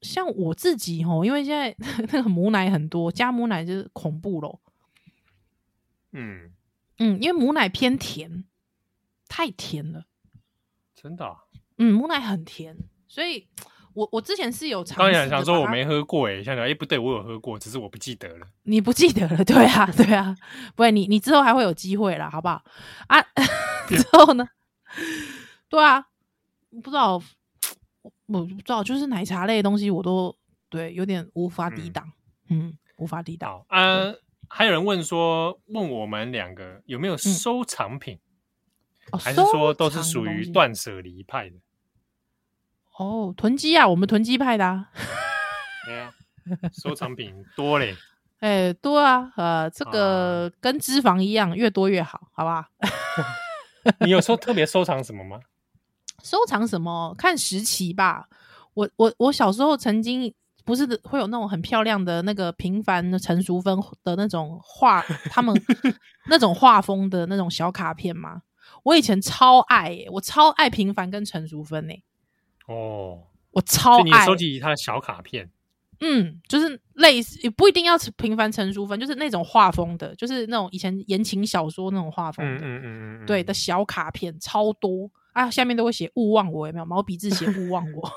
[0.00, 1.74] 像我自己吼，因为现在
[2.12, 4.60] 那个母奶很多，加母奶就是恐怖咯。
[6.12, 6.52] 嗯，
[6.98, 8.44] 嗯，因为母奶偏甜，
[9.28, 10.04] 太甜了。
[10.94, 11.44] 真的、啊？
[11.78, 13.46] 嗯，母奶很甜，所以
[13.92, 15.12] 我我之前是有尝试。
[15.12, 18.46] 刚才想说我没喝过哎，想想哎不对，我有喝过，只是我不记得了。
[18.62, 19.42] 你不记得了？
[19.46, 20.34] 对啊，对啊，
[20.74, 22.64] 不会，你你之后还会有机会啦，好不好？
[23.08, 23.20] 啊，
[23.88, 24.48] 之后呢？
[25.68, 26.06] 对啊，
[26.82, 27.22] 不知道，
[28.28, 30.36] 我不知道，就是奶茶类的东西我都
[30.68, 32.12] 对有点无法抵挡，
[32.48, 33.64] 嗯，嗯，无法抵挡。
[33.68, 34.14] 啊，
[34.48, 38.18] 还有人问说，问我们两个有没有收藏品？
[39.18, 41.56] 还是说都是属于断舍离派的？
[42.98, 44.90] 哦，囤积啊，我们囤积派的啊。
[45.86, 46.12] 对啊，
[46.72, 47.96] 收藏品多嘞。
[48.40, 52.64] 哎、欸，多啊，呃，这个跟脂肪一样，越多越好，好不好？
[54.04, 55.40] 你有说特别收藏什么吗？
[56.22, 57.14] 收藏什么？
[57.16, 58.28] 看时期吧。
[58.74, 60.32] 我我我小时候曾经
[60.64, 65.54] 不是会有那种很漂亮的那个平凡的陈淑芬的那种画，他们
[66.30, 68.42] 那种画风的那种小卡片吗？
[68.84, 72.04] 我以前超爱、欸，我超爱平凡跟陈淑芬诶。
[72.66, 74.02] 哦，我超爱。
[74.02, 75.50] 你收集他的小卡片，
[76.00, 88.10] 嗯，就是类似，也不一定要平凡陈淑芬，就是那种画风的，就是那种以前言情小说那种画风的，嗯嗯嗯嗯，对的小卡片超多啊，下面都会写勿忘我，有没有毛笔字写勿忘我？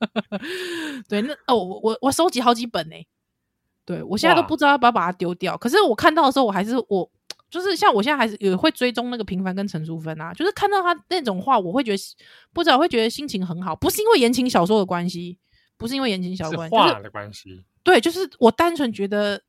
[1.08, 3.06] 对，那哦，我我我收集好几本呢、欸，
[3.84, 7.10] 对我现在都不知道要不要把它丢掉，可是我看到的时候，我还是我。
[7.50, 12.00] 就是像我现在还是也会追踪那个平凡跟陈淑芬啊，就是看到他那种话，我会觉得
[12.52, 15.36] 不知道会觉得心情很好，不是因为言情小说的关系，
[15.76, 19.42] 不是因为言情小说的关系，画的关系、就是，对，就是我单纯觉得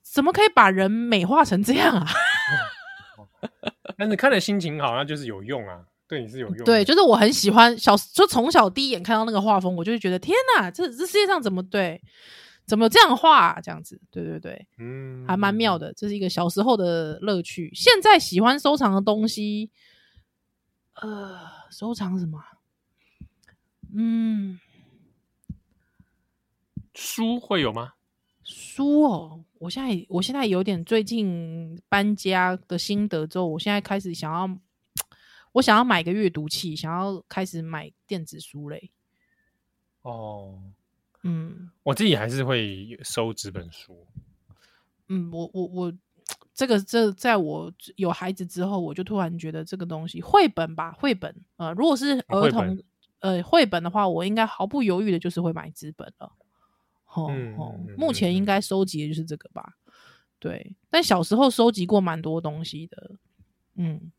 [0.00, 2.06] 怎么可以把人美化成这样啊？
[3.96, 6.64] 但是看了心情好，那就是有用啊，对你是有用。
[6.64, 12.02] 对，就是我很喜欢小，就从小第一眼看到那个画风，我就会觉得天哪，这这世界上怎么对？
[12.66, 13.60] 怎么有这样画、啊？
[13.60, 15.92] 这样子，对对对，嗯，还蛮妙的。
[15.94, 17.70] 这是一个小时候的乐趣。
[17.72, 19.70] 现在喜欢收藏的东西，
[20.94, 21.38] 呃，
[21.70, 22.42] 收藏什么？
[23.94, 24.58] 嗯，
[26.92, 27.92] 书会有吗？
[28.46, 34.48] 书哦，我现在我现在有点最近搬家的心得之后，我现在开始想要，
[35.50, 38.92] 我想要买个阅读器，想要开始买电子书类。
[40.02, 40.62] 哦。
[41.22, 44.06] 嗯，我自己还是会收纸本书。
[45.08, 45.92] 嗯，我我我，
[46.54, 52.78] 这个这在我有孩子之后，我就突然觉得这个东西，绘本吧，绘本，呃，如果是儿童，
[53.18, 56.30] 呃，绘本的话，我应该毫不犹豫的就是会买纸本了。
[57.16, 59.72] 哦、嗯、哦，目前应该收集的就是这个吧。
[60.38, 63.16] 对，但小时候收集过蛮多东西的。
[63.74, 64.12] 嗯，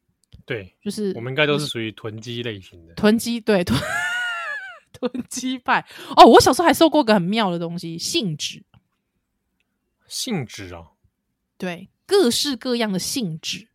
[0.46, 2.94] 对，就是我们应该都是属于囤积类型的。
[2.96, 3.80] 囤积，对囤。
[4.94, 8.64] 囤积派哦，我小时候还收过个很妙的东西，信纸。
[10.08, 10.94] 信纸啊，
[11.56, 13.68] 对，各式各样的信纸。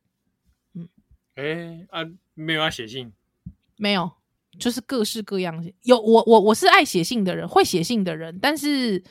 [0.73, 0.89] 嗯，
[1.37, 3.13] 哎、欸、啊，没有要写信？
[3.77, 4.11] 没有，
[4.59, 5.65] 就是各式各样。
[5.83, 9.03] 有我我我是爱写信的人，会写信的人，但是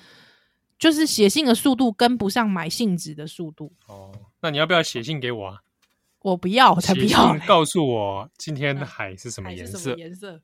[0.77, 3.71] 就是写信的速度跟不上买信纸的速度。
[3.87, 5.61] 哦，那你要不要写信给我啊？
[6.21, 7.47] 我不要，我才不要、欸。
[7.47, 9.95] 告诉我今天的海是什么颜色？
[9.95, 10.39] 颜色。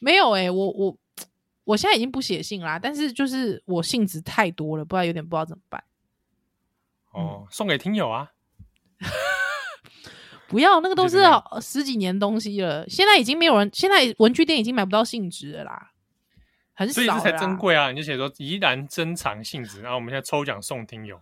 [0.00, 0.96] 没有哎、欸，我我
[1.64, 5.84] 我现在已经不写信啦，但是就是我信纸太多了，不知道有点不知道怎么办。
[7.12, 8.32] 哦，嗯、送给听友啊！
[10.48, 11.18] 不要，那个都是
[11.60, 15.92] 十几年东西了，现在已经没有人，现在文具店已经买不到信纸了啦，
[16.72, 16.94] 很少。
[16.94, 17.90] 所以这才珍贵啊！
[17.90, 21.20] 你就写说宜兰珍藏信纸，然后我们现在抽奖送听友。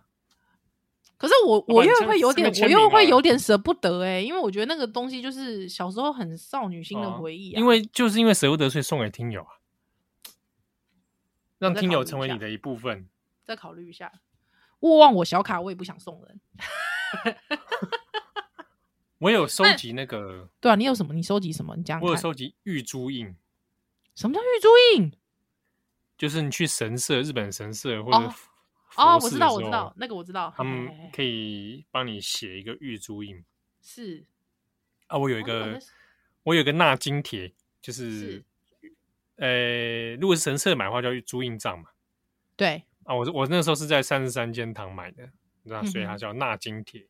[1.19, 7.59] 可是我我又会有点，我又会有点舍不得哎、欸，因为我觉得那个东西就是小时候很少女心的回忆啊。
[7.59, 9.51] 因为就是因为舍不得，所以送给听友啊，
[11.59, 13.09] 让听友成为你的一部分。
[13.43, 14.13] 再考虑一下，
[14.81, 16.41] 勿忘我小卡，我也不想送人。
[19.19, 21.15] 我有收集那个，对啊，你有什么？
[21.15, 21.75] 你收集什么？
[21.77, 22.01] 你讲。
[22.01, 23.35] 我有收集玉珠印。
[24.15, 25.13] 什么叫玉珠印？
[26.19, 28.35] 就是你去神社，日本神社或者、哦。
[28.97, 33.45] 哦，我知道，我知道，那个我知道，他们可以帮你写一个玉珠印。
[33.83, 34.25] 是
[35.07, 35.81] 啊，我有一个，哦、
[36.45, 37.53] 我有一个纳金帖，
[37.83, 38.43] 就是，
[39.37, 41.91] 呃，如果是神社买的话，叫玉珠印帐嘛。
[42.57, 45.31] 对啊，我我那时候是在三十三间堂买的，
[45.65, 47.07] 那所以它叫纳金帖。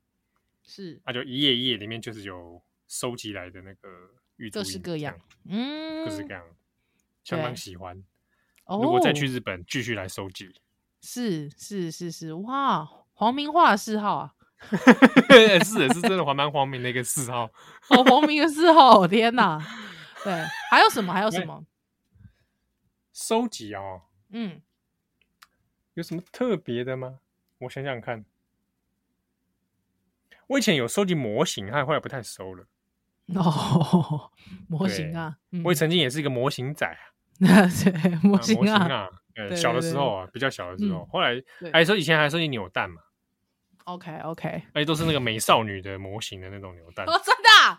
[0.66, 3.88] 是，它就一页一页里面就是有收集来的那个
[4.36, 6.44] 玉各式各样，嗯，各式各样，
[7.24, 8.04] 相当喜欢。
[8.68, 10.52] 如果再去日本，继续来收集。
[11.00, 14.34] 是是是是，哇，黄明化的嗜好啊，
[15.64, 17.44] 是是真的，还蛮黄明的一个嗜好，
[17.90, 19.64] 哦，黄明的嗜好， 天哪，
[20.24, 20.32] 对，
[20.70, 21.12] 还有什么？
[21.12, 21.64] 还有什么？
[23.12, 24.60] 收集哦，嗯，
[25.94, 27.20] 有什么特别的吗？
[27.58, 28.24] 我想想看，
[30.48, 32.64] 我以前有收集模型，但后来不太收了。
[33.34, 34.30] 哦，
[34.68, 36.98] 模型啊，我也曾经也是一个模型仔啊。
[37.38, 41.34] 对，模型啊，呃，小的时候啊，比较小的时候，后来
[41.72, 43.02] 还说以前还收集扭蛋嘛。
[43.84, 47.04] OK OK，而且都是那个美少女的模型的那种扭蛋。
[47.06, 47.78] 哦，真的，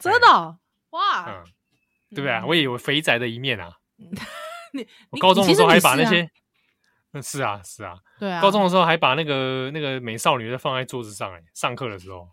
[0.00, 0.58] 真的，
[0.90, 1.44] 哇，
[2.10, 2.44] 对不对啊？
[2.46, 3.72] 我也有肥宅的一面啊。
[4.72, 6.30] 你我高中的时候还把那些，
[7.12, 12.28] 嗯，是啊，是啊，对啊，高中的时候还把那个那个美少女的放在桌子上，哎，上课的时候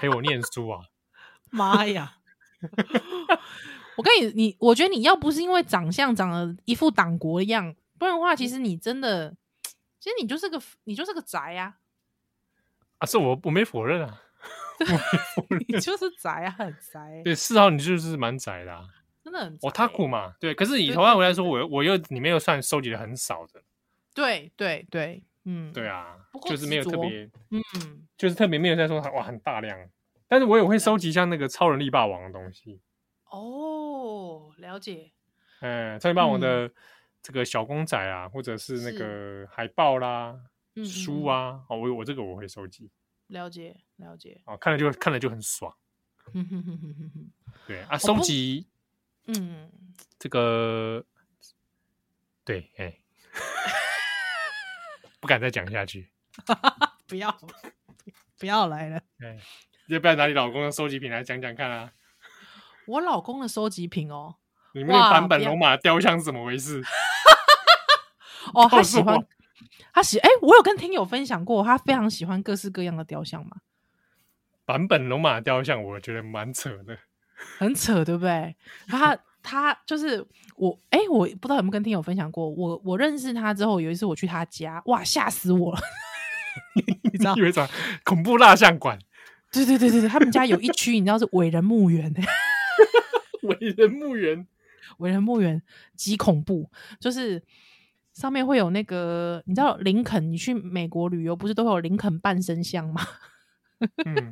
[0.00, 0.80] 陪我念书啊。
[1.50, 2.16] 妈呀！
[3.96, 9.34] 我跟你，你我觉得你要不是因为长相长得一副党国一样，不然的话，其实你真的，
[9.98, 11.76] 其实你就是个你就是个宅啊！
[12.98, 14.18] 啊，是我我没否认啊，
[15.68, 17.22] 你就是宅啊，很宅。
[17.24, 18.84] 对，四号你就是蛮宅的，啊，
[19.24, 19.58] 真的很。
[19.62, 20.54] 我他酷嘛，对。
[20.54, 23.62] 可是以头号来说，我我又里面又算收集的很少的。
[24.16, 27.60] 对对对，嗯，对啊，就是没有特别，嗯，
[28.16, 29.78] 就是特别没有在说哇很大量。
[30.26, 32.80] 但是我也会收集像那个超人力霸王的东西
[33.30, 35.12] 哦，了解。
[35.60, 36.68] 嗯，超人力霸王的
[37.22, 40.34] 这个小公仔啊，或者是那个海报啦、
[40.84, 42.90] 书啊，哦，我我这个我会收集。
[43.28, 44.40] 了解，了解。
[44.46, 45.72] 哦，看了就看了就很爽。
[47.68, 48.66] 对啊，收集，
[49.26, 49.70] 嗯，
[50.18, 51.04] 这个，
[52.44, 52.98] 对，哎，
[55.26, 56.08] 不敢再讲下去。
[57.08, 57.36] 不要，
[58.38, 59.00] 不要来了。
[59.88, 61.90] 要不要拿你老公的收集品来讲讲看啊？
[62.86, 64.36] 我老公的收集品哦，
[64.70, 66.80] 里面的版本龙马雕像是怎么回事？
[68.54, 69.18] 哦，他喜欢，
[69.92, 73.56] 他喜哎，我有跟听友分享过，他非常喜欢各式各样的雕像嘛。
[74.64, 76.96] 版本龙马雕像，我觉得蛮扯的，
[77.58, 78.54] 很扯，对不对？
[78.86, 85.80] 他他就是我哎，我不知道有没有跟听友分享过，我我认识他之后，有一次我去他家，哇，吓死我了！
[87.12, 87.68] 你知道，以为啥
[88.02, 88.98] 恐怖蜡像馆？
[89.52, 92.12] 对对对对他们家有一区，你知道是伟人墓园，
[93.42, 94.46] 伟人墓园，
[94.98, 95.62] 伟人墓园
[95.94, 97.40] 极恐怖，就是
[98.12, 103.00] 上面会有那个，你知道林肯，你去美国旅游不是都会有林肯半身像吗？
[104.04, 104.30] 嗯，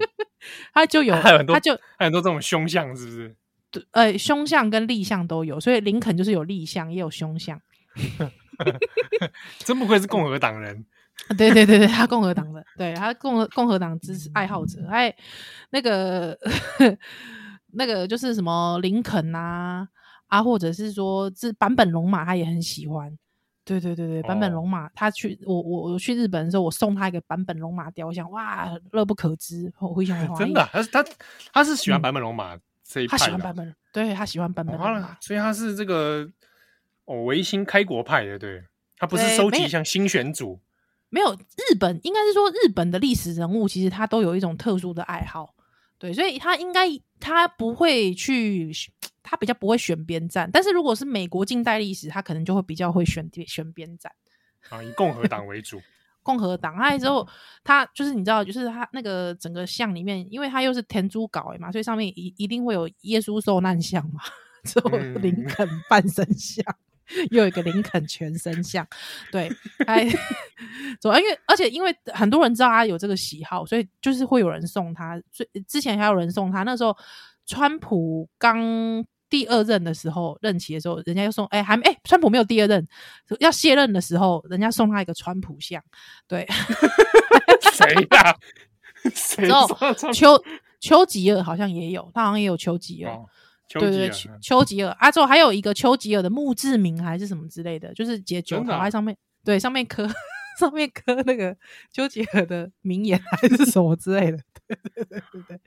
[0.72, 3.37] 他就有，还有很多，他就还有很多这种凶像，是不是？
[3.74, 7.60] 对，呃，凶相跟立相都有，所以林肯就是有立相，也有凶相。
[9.58, 10.87] 真不愧是共和党人。
[11.37, 15.14] 对对对对，他共和党的，对他共和共和党支持爱好者，哎，
[15.70, 16.37] 那个
[17.74, 19.88] 那个就是什么林肯啊
[20.26, 23.16] 啊，或者是说是坂本龙马，他也很喜欢。
[23.64, 30.52] 对对对对，坂本龙马，他去我我我去日本的时候，我送他一个坂本龙马雕像，哇，乐不可支，我非常欢迎。
[30.52, 31.04] 真的，他是他
[31.52, 32.58] 他是喜欢坂本龙马
[32.94, 34.78] 这一派，他喜欢版本，对他喜欢版本
[35.20, 36.30] 所以他是这个
[37.07, 38.62] 哦维新开国派的，对
[38.98, 40.61] 他不是收集像新选组。
[41.09, 45.57] 没有日本，应该是说日本的历史人物，其实他都有一种特殊的爱好，
[45.98, 48.70] 对，所以他应该他不会去，
[49.24, 50.48] 他比较不会选边站。
[50.52, 54.12] 但是如果是美国近代历史，他可能就会比较会选选边站
[54.68, 55.83] 啊，以共和党为主。
[56.24, 57.24] 共和党，他之后
[57.62, 64.20] 他就是你知道，就是他那个整个像里面，因为他又是田主教嘛，所以上面一一定会有耶稣受难像嘛，
[64.64, 66.64] 之后林肯半身像。
[67.30, 68.84] 又有一个林肯全身像，
[69.30, 69.52] 对，
[69.87, 70.08] 哎，
[70.98, 75.20] 走，因为而且因为很多人知道他有这个喜好，所以就是会有人送他。
[75.30, 76.96] 所以之前还有人送他，那时候
[77.44, 82.86] 川普刚第二任的时候任期的时候，人家又送，哎，还没，哎，川普没有第二任，
[83.40, 85.82] 要卸任的时候，人家送他一个川普像，
[86.28, 86.46] 对，
[87.72, 88.36] 谁呀？
[89.12, 89.48] 谁？
[89.48, 90.40] 然后丘
[90.78, 93.12] 丘吉尔好像也有，他好像也有丘吉尔。
[93.12, 93.28] 哦
[93.66, 94.92] 对对，丘丘吉尔。
[95.00, 100.08] 啊，之后还有一个丘吉尔的墓志铭还是什么之类的，就是解酒口在上面，对，上面刻
[100.60, 101.56] 上面刻那个
[101.90, 105.60] 丘吉尔的名言还是什么之类的，对对对对对。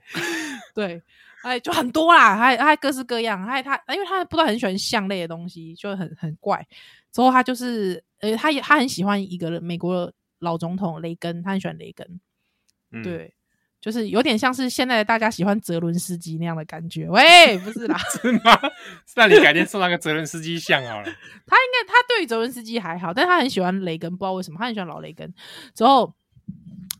[0.74, 1.02] 对，
[1.42, 6.66] 哎，就很多啦，还还各式各样，还他因为他不知道很喜欢象类的东西，就很很怪。
[7.12, 12.20] 之后他就是呃，他也他很喜欢一个美国老总统雷根，他很喜欢雷根，
[12.92, 13.34] 嗯、对。
[13.80, 18.60] 就是有点像是现在大家喜欢泽伦斯基那样的感觉，喂，不是啦， 是吗？
[19.14, 21.04] 那你改天送那个泽伦斯基像好了。
[21.04, 21.14] 他应
[21.72, 25.32] 该他对于泽伦斯基还好，但是他很喜欢雷根，不知道为什么，他很喜欢老雷根。
[25.74, 26.12] 之后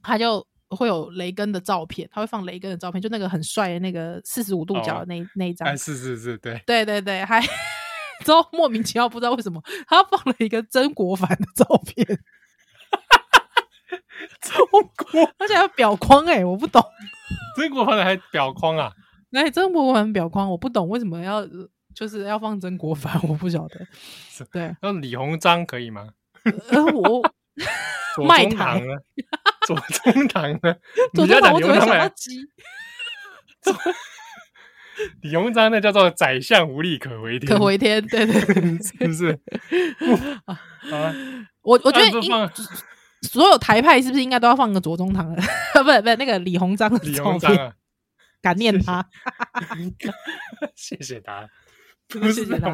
[0.04, 5.66] 他就会有雷根的照片，他会放雷根的照片，就那个很帅的那个四十五度角的那、哦、那一张。
[5.68, 7.40] 哎，是是是，对对对对，还
[8.24, 12.06] 之后莫名其妙不知道为什么，他放了一个曾国藩的照片。
[14.42, 16.82] 中国， 而且还有表框哎、欸，我不懂。
[17.56, 18.92] 曾国藩的还表框啊？
[19.32, 21.46] 哎，曾国藩表框，我不懂为什么要
[21.94, 23.86] 就是要放曾国藩，我不晓得。
[24.52, 26.10] 对，那李鸿章可以吗？
[26.44, 27.22] 呃，我
[28.14, 28.94] 左宗棠呢？
[29.68, 30.74] 左宗棠呢？
[31.14, 32.38] 左宗棠我怎么想到鸡？
[35.22, 39.38] 李鸿章那叫做宰相无力可回天，可回天，对对，對， 是不是？
[40.90, 41.14] 啊，
[41.62, 42.50] 我我觉得应
[43.22, 45.42] 所有台派是不是应该都要放个左宗棠的？
[45.84, 47.72] 不是不是那个李鸿章的李鸿章啊，
[48.42, 49.06] 感念他，
[50.74, 51.48] 谢谢他，
[52.08, 52.70] 不是谢谢他。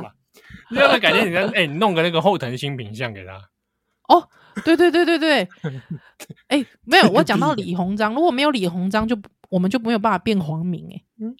[0.70, 3.51] 你要不要改天你再哎，你弄个那个后藤新平像给他？
[4.09, 4.28] 哦，
[4.64, 5.48] 对对对对对，
[6.48, 11.02] 哎，没有，我讲到李鸿章，如果没有李鸿章，就我们就没有办法变皇民哎。
[11.20, 11.36] 嗯，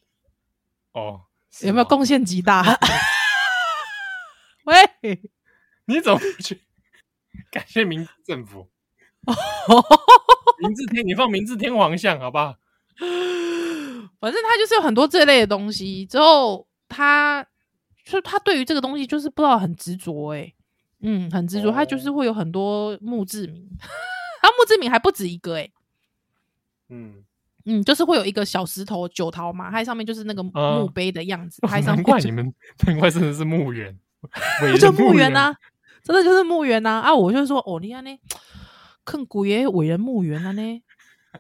[0.93, 1.23] 哦，
[1.63, 2.65] 有没有贡献极大？
[4.65, 5.21] 喂，
[5.87, 6.63] 你怎么不去
[7.51, 8.69] 感谢明治政府？
[10.61, 12.57] 明治天，你放明治天皇像好不好？
[14.21, 17.47] 反正他就是有很多这类的东西，之后他
[18.05, 20.55] 就他对于这个东西就是不知道很执着哎，
[21.05, 23.69] 嗯，很执着，他就是会有很多墓志铭，
[24.41, 25.71] 他墓志铭还不止一个哎，
[26.89, 27.23] 嗯
[27.67, 32.53] 嗯，就是会有一个小石头九桃嘛，它上面就是那个墓碑的样子， 它上难怪你们
[32.87, 33.97] 难怪真的是墓园，
[34.81, 35.55] 就墓园呐，
[36.03, 37.15] 真的就是墓园呐啊！
[37.15, 38.19] 我就说哦，你看呢。
[39.07, 40.83] 坑古爷伟人墓园了呢，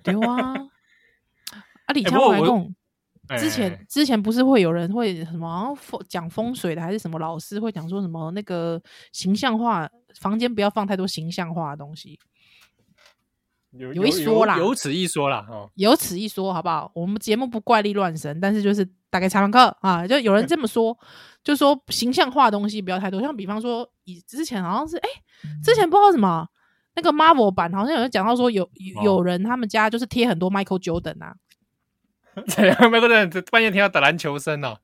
[0.03, 0.53] 对啊，
[1.87, 2.75] 啊李强我还讲，
[3.39, 5.75] 之前之前不是会有人会什么
[6.09, 8.81] 讲风水的，还是什么老师会讲说什么那个
[9.13, 9.89] 形象化
[10.21, 12.19] 房间不要放太多形象化的东西，
[13.73, 16.91] 有有一说啦，有此一说啦，哦，有此一说好不好？
[16.95, 20.97] 我们节目不怪力乱神，但是就是大概查完课啊，就有人这么说，
[21.43, 25.09] 就说形象化的东西不要太多，像比方说以之前好像是哎，
[25.63, 26.47] 之前不知道什么。
[26.97, 28.71] 那个 Marvel 版好像有人讲到说有
[29.03, 31.35] 有人他们家就是贴很多 Michael Jordan 啊，
[32.49, 34.79] 怎样？Michael Jordan 半夜听到打篮球声哦？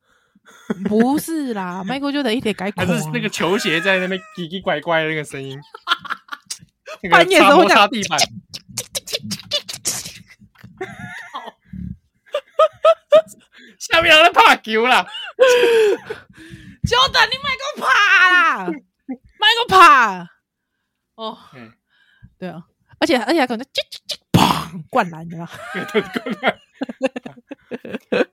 [0.88, 5.60] 不是啦， Michael Jordan 一点改口，还是那个球鞋在那边奇奇怪怪的那个声音，
[7.10, 8.18] 半夜时候擦地板，
[13.78, 15.06] 下面有人拍球啦
[16.84, 18.66] ，Jordan 你卖个怕啦，
[19.38, 20.28] 卖个怕
[21.16, 21.38] 哦。
[22.38, 22.62] 对啊，
[22.98, 25.28] 而且而且还可能叽叽叽砰灌篮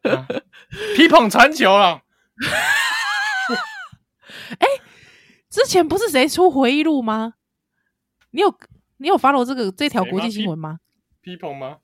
[0.02, 0.44] 的，
[0.96, 2.02] 皮捧传球了。
[4.60, 4.68] 哎，
[5.50, 7.34] 之前不是谁出回忆录吗？
[8.32, 8.54] 你有
[8.98, 10.80] 你有 follow 这个这条国际新闻吗？
[11.22, 11.78] 皮捧吗？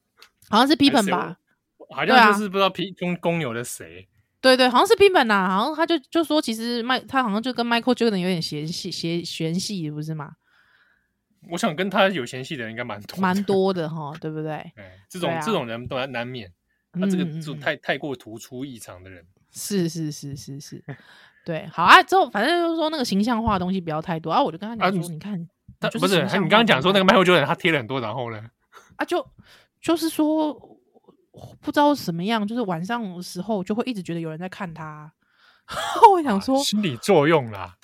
[0.49, 1.37] 好像是皮捧吧，
[1.95, 4.07] 好像就是不知道皮中公牛的谁。
[4.41, 10.31] 对对，好像是皮捧呐，好像他就就说其实麦他好像就跟 Michael Jordan 有点嫌隙嫌嫌隙，不是吗？
[11.49, 14.53] 我想跟他有嫌隙的人应该蛮多，蛮多的哈，对不对？
[14.53, 16.51] 哎，这种这种人都难难免。
[16.93, 20.83] 他这个这种太太过突出异常的人，是是是是是，
[21.43, 22.03] 对，好啊。
[22.03, 24.39] 之后反正就是说那个形象化的东西不要太多啊。
[24.39, 28.39] 我就跟他讲说，你看，他不是你刚刚讲说那个 Michael Jordan 他贴了很多，然后呢？
[28.97, 29.27] 啊，就
[29.81, 30.53] 就是说
[31.61, 35.11] 不知道什么样，就是晚上的时候就会一直觉得有人在看他。
[36.13, 37.75] 我想说心理作用啦。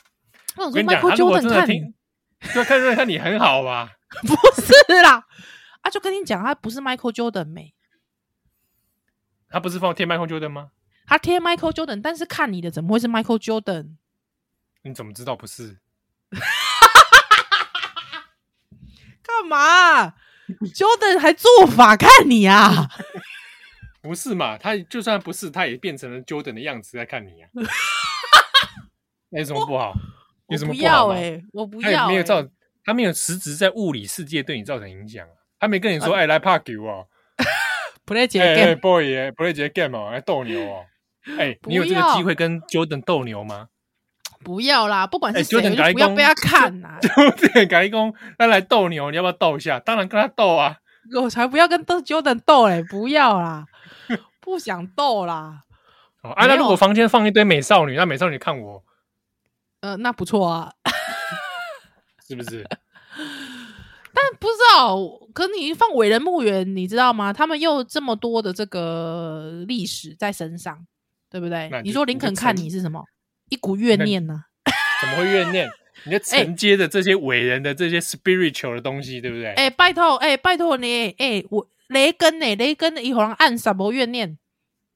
[0.55, 1.91] 我跟你讲，他如果真的听。
[2.53, 3.91] 就看着看你很好吧？
[4.25, 4.73] 不是
[5.03, 5.25] 啦，
[5.81, 7.73] 啊，就跟你讲，他不是 Michael Jordan 没，
[9.49, 10.71] 他不是放贴 Michael Jordan 吗？
[11.05, 13.95] 他贴 Michael Jordan，但是看你的怎么会是 Michael Jordan？
[14.83, 15.79] 你怎么知道不是？
[19.21, 20.13] 干嘛
[20.73, 22.87] ？Jordan 还做法看你啊？
[24.01, 24.57] 不是嘛？
[24.57, 27.49] 他就算不是，他也变成了 Jordan 的样子在看你啊？
[29.29, 29.93] 那有什么不好？
[30.49, 31.09] 有什么不好？
[31.09, 32.01] 哎，我不要。
[32.01, 32.45] 他没有造，
[32.83, 35.31] 他没有实质在物理世界对你造成影响啊。
[35.59, 37.03] 他没跟你说，哎，来拍球啊
[38.05, 40.85] ，play 几个 game，boy，play 几个 game 哦，来斗牛哦。
[41.37, 43.67] 哎，你有这个机会跟 Jordan 斗牛吗？
[44.43, 45.61] 不要啦，不管是谁，
[45.93, 46.97] 不要被他看呐。
[47.03, 49.79] Jordan 改工，他来斗牛，你要不要斗一下？
[49.81, 50.77] 当然跟他斗啊。
[51.21, 53.65] 我才不要跟 Jordan 斗嘞，不要啦，
[54.39, 55.63] 不想斗啦。
[56.21, 58.83] 哦，啊，那如果房间放一堆美少女，那美少女看我。
[59.81, 60.73] 呃，那不错啊，
[62.27, 62.65] 是不是？
[64.13, 64.97] 但不知道，
[65.33, 67.31] 可你放伟人墓园，你知道吗？
[67.31, 70.85] 他们又这么多的这个历史在身上，
[71.29, 71.69] 对不对？
[71.83, 73.03] 你说林肯看你是什么？
[73.49, 74.43] 一股怨念呢？
[75.01, 75.69] 怎么会怨念？
[76.05, 79.53] 你在 承接着这些伟人的这些 spiritual 的东西，对不对？
[79.53, 82.55] 哎，拜托，哎，拜托你，哎，我雷根呢？
[82.55, 84.37] 雷根一会儿暗什么怨念？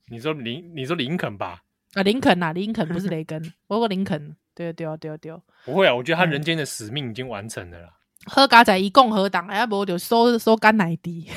[0.10, 1.62] 你说林，你说林肯吧？
[1.94, 4.36] 啊，林肯啊，林肯不是雷根，我说林肯。
[4.56, 5.94] 对对对对，不会啊！
[5.96, 7.98] 我觉得他人间的使命已经完成了啦。
[8.26, 11.30] 喝咖仔一共和党，哎，不就收收干奶滴，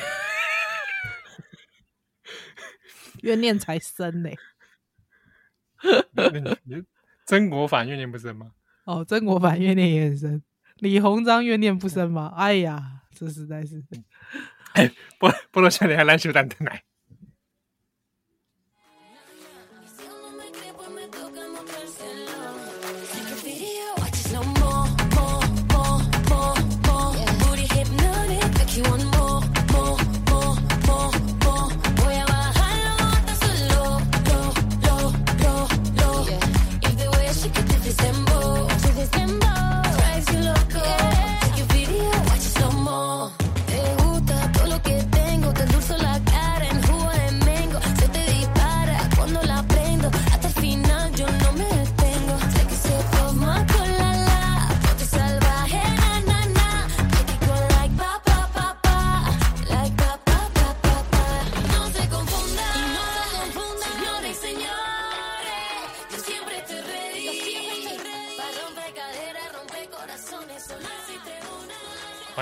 [3.23, 4.31] 怨念才深呢。
[7.25, 8.53] 曾国藩怨念不深吗？
[8.85, 10.43] 哦，曾国藩怨念也很深。
[10.77, 12.33] 李鸿章怨念不深吗？
[12.37, 13.83] 哎呀，这实在是。
[14.75, 14.89] 哎，
[15.19, 16.85] 不不如像你还篮球蛋的奶。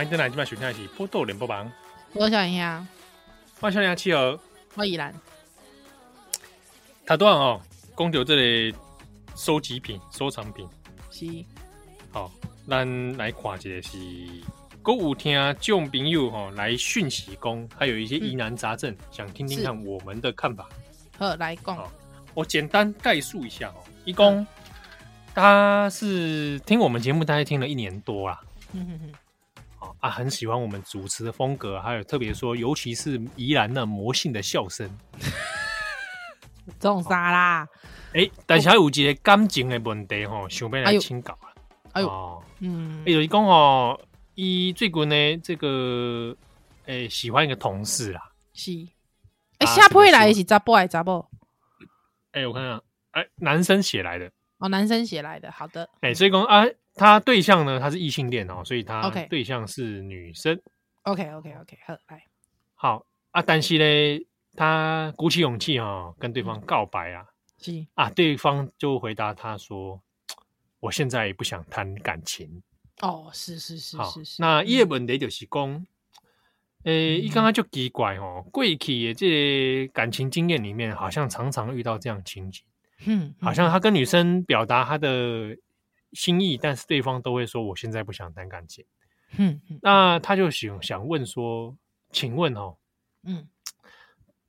[0.04, 1.66] 欢迎登来，今晚收听的是《波多连播榜》。
[2.12, 2.86] 我小林呀，
[3.60, 4.38] 我小林七儿，
[4.74, 5.14] 我依然。
[7.06, 7.58] 他多哦，
[7.94, 8.74] 公牛这里
[9.34, 10.68] 收集品、收藏品
[11.10, 11.24] 是。
[12.12, 12.30] 好，
[12.68, 13.98] 咱来看一个是
[14.82, 20.68] 歌舞厅众朋友哈来讯息工，还有一些疑难杂症，嗯、想听听看我们的看法。
[21.16, 21.90] 好，来讲。
[22.34, 24.46] 我简单概述一下哦，一共
[25.34, 28.38] 他是听我们节目，大概听了一年多啦。
[28.72, 29.12] 嗯哼哼。
[30.04, 34.86] 啊，很喜欢我们主持的风格，还有特别说，尤其是怡兰那魔性的笑声，
[36.78, 37.66] 这种啥啦？
[38.12, 41.48] 哎、欸，但是还有一个感情的问题吼，想要来请教啊。
[41.92, 43.98] 哎呦，嗯，哎、欸，就是讲哦，
[44.34, 46.36] 伊最近呢，这个
[46.84, 48.72] 诶、欸，喜欢一个同事啦，是，
[49.56, 51.26] 哎、欸，下铺来是查甫还是查某？
[52.32, 52.78] 哎、欸，我看看，
[53.12, 56.66] 哎、欸，男生写来的，哦，男生写来的，好的，哎、欸，所以讲啊。
[56.94, 57.80] 他对象呢？
[57.80, 60.60] 他是异性恋哦，所以他对象是女生。
[61.02, 62.24] OK，OK，OK，okay, okay, okay, 好，来，
[62.74, 63.42] 好啊。
[63.42, 64.26] 但是呢，
[64.56, 67.26] 他鼓起勇气哦，跟对方告白啊。
[67.58, 70.00] 是啊，对方就回答他说
[70.80, 72.62] ：“我现在也不想谈感情。”
[73.02, 74.40] 哦，是是是是是。
[74.40, 75.86] 那叶问的就是讲，
[76.84, 82.62] 诶、嗯，一刚刚就奇怪哦，过去的这感情经验里面，好像常常遇到这样情景。
[83.06, 85.56] 嗯，好像他跟女生表达他的。
[86.14, 88.84] 心意，但是对方都会说：“我现在不想谈感情。”
[89.36, 91.76] 嗯，那他就想想问说
[92.12, 92.76] ：“请问哦，
[93.24, 93.48] 嗯，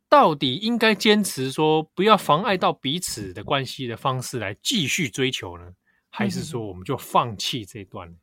[0.08, 5.74] 到底应该坚持说不要妨碍到彼此的关系的方式来继续追求呢，
[6.12, 8.16] 还是说我们就放弃这段？”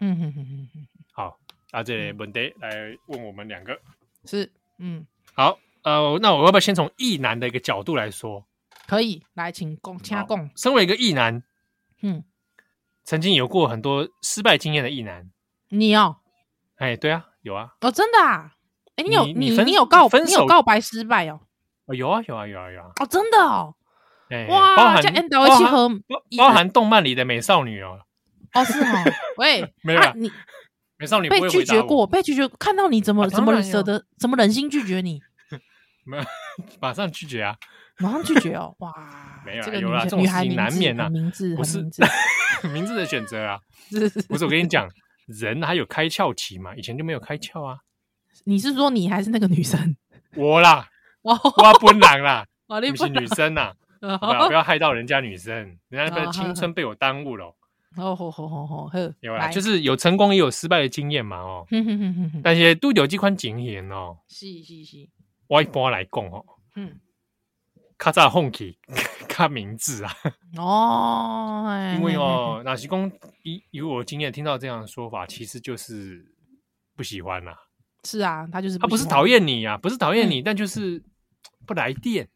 [0.00, 0.86] 嗯哼哼哼哼。
[1.12, 1.40] 好，
[1.72, 3.80] 那这问题来问我们两个
[4.26, 8.46] 是嗯，好呃，那我要不要先从异男的一个角度来说？
[8.86, 10.50] 可以来，请共掐共。
[10.54, 11.42] 身为一个异男，
[12.02, 12.22] 嗯。
[13.06, 15.30] 曾经有过很多失败经验的异男，
[15.68, 16.16] 你哦，
[16.76, 18.50] 哎，对啊，有啊，哦，真的啊，
[18.96, 21.40] 哎，你有你你你有告你有告白失败哦，
[21.86, 23.76] 哦，有啊有啊有啊有啊，哦，真的哦，
[24.28, 26.02] 哎，哇，包含包含
[26.36, 28.00] 包含动漫里的美少女哦，
[28.54, 29.04] 哦是哦，
[29.38, 30.28] 喂， 没有你
[30.98, 35.20] 美少女被拒绝过，被拒绝，看到你怎么怎么舍得，怎么忍心拒绝你？
[36.04, 36.24] 没有，
[36.80, 37.56] 马上拒绝啊。
[37.98, 38.74] 马上拒绝哦！
[38.78, 38.92] 哇，
[39.44, 41.08] 没有，这个有啦，这种事情难免呐。
[41.08, 41.80] 名字不是
[42.72, 43.58] 名字 的选择啊，
[44.28, 44.88] 不是我跟你讲，
[45.26, 47.78] 人还有开窍期嘛，以前就没有开窍啊。
[48.44, 49.96] 你是说你还是那个女生？
[50.36, 50.88] 我啦，
[51.22, 51.34] 我
[51.80, 52.46] 本人啦，
[52.82, 57.46] 你不是女生呐，不要害到人家女生，人家的青春被我耽误了。
[57.96, 58.90] 哦，好好好好，
[59.20, 61.66] 有啦，就是有成功也有失败的经验嘛，哦，
[62.44, 64.18] 但是都有这款经验哦。
[64.28, 65.08] 是是是，
[65.48, 66.44] 我一般来讲哦，
[66.76, 67.00] 嗯。
[67.98, 68.78] 卡扎红旗，
[69.28, 70.12] 卡名字啊！
[70.56, 71.64] 哦，
[71.96, 73.10] 因为哦，那是公
[73.42, 76.24] 以以我经验听到这样的说法，其实就是
[76.94, 77.52] 不喜欢呐。
[78.04, 81.02] 是啊，他就是他不是讨厌你啊，不是讨厌你，但就是
[81.66, 82.28] 不来电。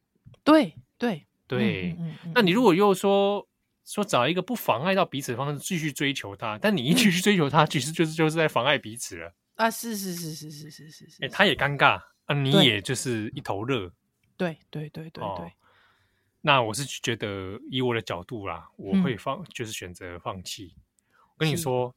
[0.43, 1.97] 对对对，
[2.35, 3.47] 那你如果又说
[3.85, 9.71] 说找一个不妨碍到彼此的方式继续追求他，但你一继续追求他，其实就是就是在妨碍彼此了啊！
[9.71, 13.93] 是是是是是是是是，哎，他也尴尬啊，你也就是一头热。
[14.41, 15.53] 对对对对对，
[16.41, 20.75] 那我是觉得以我的角度啦，我会放，就是选择放弃。
[21.35, 21.95] 我跟你说，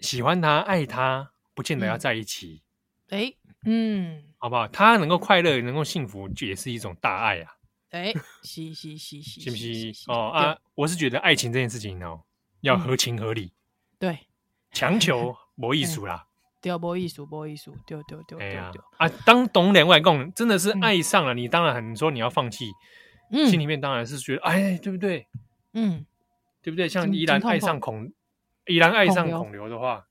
[0.00, 2.62] 喜欢他、爱他，不见得要在一起。
[3.08, 3.32] 哎，
[3.64, 4.68] 嗯，好不好？
[4.68, 7.56] 他能够快乐，能够幸福，就也是一种大爱啊。
[7.88, 10.04] 哎，是是是是，是不是？
[10.08, 12.22] 哦啊，我是觉得爱情这件事情哦，
[12.60, 13.54] 要合情合理。
[13.98, 14.26] 对，
[14.72, 16.27] 强求 没意思啦。
[16.60, 19.08] 对，无意思，无意思，对对对对对啊！
[19.24, 22.70] 当懂两外公真的是爱上了你，当然很说你要放弃，
[23.48, 25.26] 心里面当然是觉得哎，对不对？
[25.74, 26.04] 嗯，
[26.62, 26.88] 对不对？
[26.88, 28.10] 像依然爱上孔，
[28.66, 30.06] 依然爱上孔刘的话，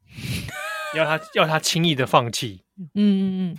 [0.95, 2.63] 要他要他轻易的放弃。
[2.77, 3.21] 嗯嗯
[3.51, 3.57] 嗯，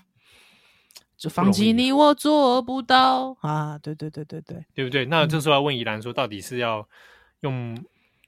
[1.16, 3.76] 就放弃你，我做不到啊！
[3.78, 5.04] 对对对对对，对不对？
[5.06, 6.88] 那这时候要问宜兰说，到底是要
[7.40, 7.76] 用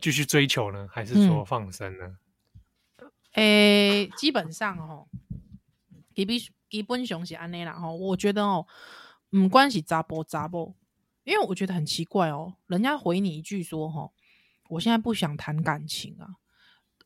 [0.00, 2.16] 继续追求呢，还是说放生呢？
[3.34, 5.06] 诶、嗯，基本上哦，
[6.14, 6.36] 基本
[6.68, 7.90] 基本上是安尼啦哈。
[7.90, 8.66] 我觉得哦，
[9.30, 10.74] 唔关系查波查波，
[11.24, 14.12] 因为我觉得很奇怪哦，人家回你一句说吼，
[14.68, 16.36] 我现在不想谈感情啊。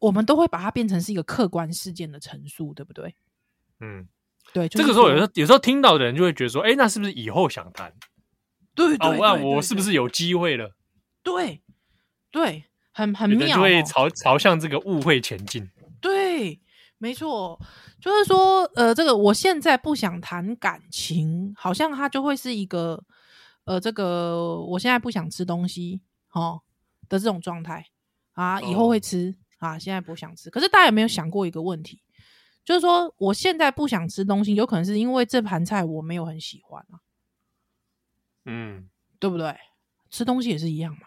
[0.01, 3.15] 我们都会把它变成是一个客观事件的陈述，对不对？
[3.81, 4.07] 嗯，
[4.53, 4.69] 对。
[4.69, 7.95] 这个时候，有时候有时候听到的人就会觉得说：“哎，那是不是以后想谈？”
[8.75, 10.75] 对对，那我是不是有机会了？
[11.23, 11.63] 对
[12.31, 15.71] 对，很很妙，就会朝朝向这个误会前进。
[16.05, 16.61] 对，
[16.99, 17.59] 没错，
[17.99, 23.03] 就是说，呃，这个我现在不想谈感情，好像它就会是一个，
[23.65, 26.03] 呃，这个我现在不想吃东西，
[26.33, 26.61] 哦
[27.09, 27.87] 的这种状态
[28.33, 29.35] 啊，以后会吃。
[29.59, 30.51] 啊，现在不想吃。
[30.51, 32.03] 可是大家有没有想过一个问题？
[32.67, 37.01] 就是说，我现在不想吃东西，有可能是因为这盘菜我没有很喜欢啊。
[38.45, 39.57] 嗯，对不对？
[40.11, 41.07] 吃东西也是一样嘛。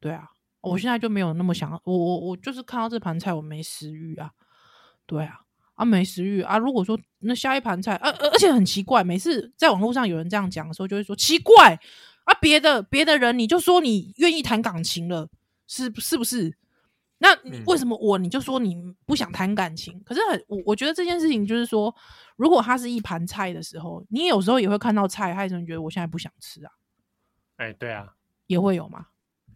[0.00, 0.30] 对啊，
[0.64, 4.30] 我现在就没有那么想，我我我就是看到这盘菜我没食欲啊。
[5.06, 5.40] 对啊，
[5.74, 6.56] 啊没食欲啊。
[6.56, 11.78] 如果说那下一盘菜，而、啊、而且很奇怪，每次在网络上有人这样讲的时候，就会说奇怪
[12.24, 15.28] 啊，别的别的人你就说你愿意谈感情了，
[15.66, 16.56] 是是不是？
[17.18, 17.34] 那
[17.66, 19.94] 为什么我你就说你不想谈感情？
[19.96, 21.94] 嗯、可是很我我觉得这件事情就是说，
[22.36, 26.72] 如果它是一盘菜的时候，你有时候也会看到菜，还有人觉得我现在不想吃啊。
[27.56, 28.12] 哎、欸，对啊，
[28.46, 29.06] 也会有嘛，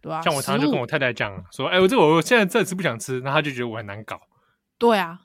[0.01, 0.21] 对、啊？
[0.21, 4.19] 像我常常就跟我太太讲说，哎、欸，我这我现在这次不想吃，那他就觉得我很难搞。
[4.77, 5.21] 对啊，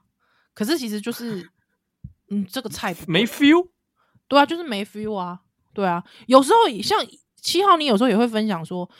[0.54, 1.50] 可是其实就是，
[2.30, 3.68] 嗯，这个菜没 feel。
[4.28, 5.40] 对啊，就是没 feel 啊。
[5.72, 7.04] 对啊，有时候像
[7.36, 8.90] 七号，你有时候也会分享说。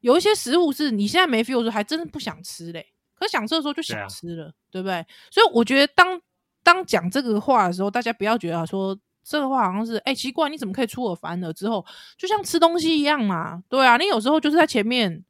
[0.00, 2.92] 有一些食物是你现在没 feel 的时候，还真的不想吃嘞。
[3.14, 5.06] 可是想吃的时候就想吃了，对，啊、对不对？
[5.30, 6.20] 所以我觉得当
[6.62, 8.94] 当讲这个话的时候，大家不要觉得说
[9.24, 11.52] 这个话好像是哎、欸、奇怪，你怎么可以出尔反尔？
[11.52, 11.84] 之后
[12.16, 13.96] 就像吃东西一样嘛，对啊。
[13.96, 15.24] 你有时候就是在前面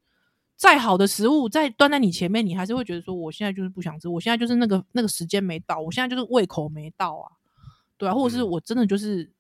[0.57, 7.31] 再好的食物在端在你前面，你还是会觉得说我现在就是不想吃，我现在就是那个那个时间没到，我现在就是胃口没到啊，
[7.97, 9.33] 对啊，或者是我真的就是、嗯、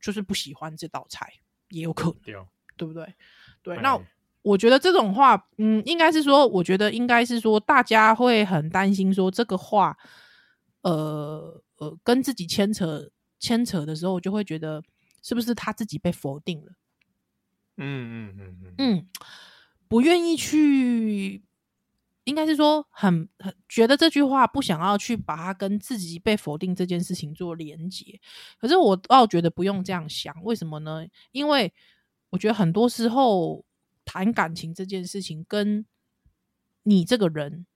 [0.00, 1.32] 就是不喜欢这道菜，
[1.70, 2.34] 也有可能，对，
[2.76, 3.14] 对不对？
[3.62, 4.00] 对，哎、那。
[4.42, 9.94] 我觉得这种话，嗯，应该是说，我觉得应该是说，大家会很担心说这个话，
[10.82, 14.82] 呃呃，跟自己牵扯牵扯的时候，我就会觉得
[15.22, 16.72] 是不是他自己被否定了？
[17.76, 19.08] 嗯嗯嗯嗯嗯，
[19.88, 21.42] 不愿意去，
[22.24, 28.20] 应该是说很很觉得这句话不想要去把它跟自己被否定这件事情做连结。
[28.58, 31.06] 可是我倒觉得不用这样想，为什么呢？
[31.32, 31.72] 因为
[32.30, 33.64] 我觉得很多时候。
[34.10, 35.84] 谈感情这件事情跟
[36.84, 37.66] 你这个人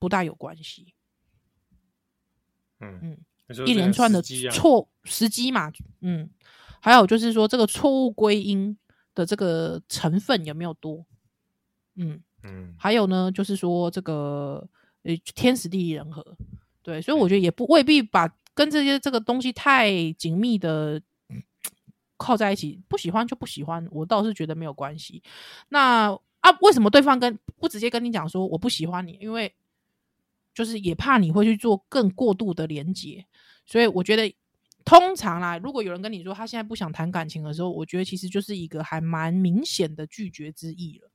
[0.00, 0.94] 不大有关系，
[2.80, 3.18] 嗯嗯，
[3.66, 6.28] 一连串的错时机嘛，嗯，
[6.80, 8.76] 还有就是说这个错误归因
[9.14, 11.04] 的这个成分有没有多，
[11.96, 14.66] 嗯嗯，还有呢，就是说这个
[15.02, 16.24] 呃天时地利人和，
[16.82, 21.00] 对，所以我觉得也不未必把跟这些这个东西太紧密的。
[22.16, 25.20] 靠在一起，不喜欢就不喜欢，我倒是觉得没有关系。
[25.68, 29.18] 那啊，为什么对方跟不直接跟你讲说我不喜欢你？
[29.20, 29.52] 因为
[30.54, 33.26] 就是也怕你会去做更过度的连接，
[33.66, 34.34] 所以我觉得
[34.84, 41.10] 通常啦，如果有人跟你说他现在不想谈感情的时候，我觉得其实就是一个还蛮明显的拒绝之意了。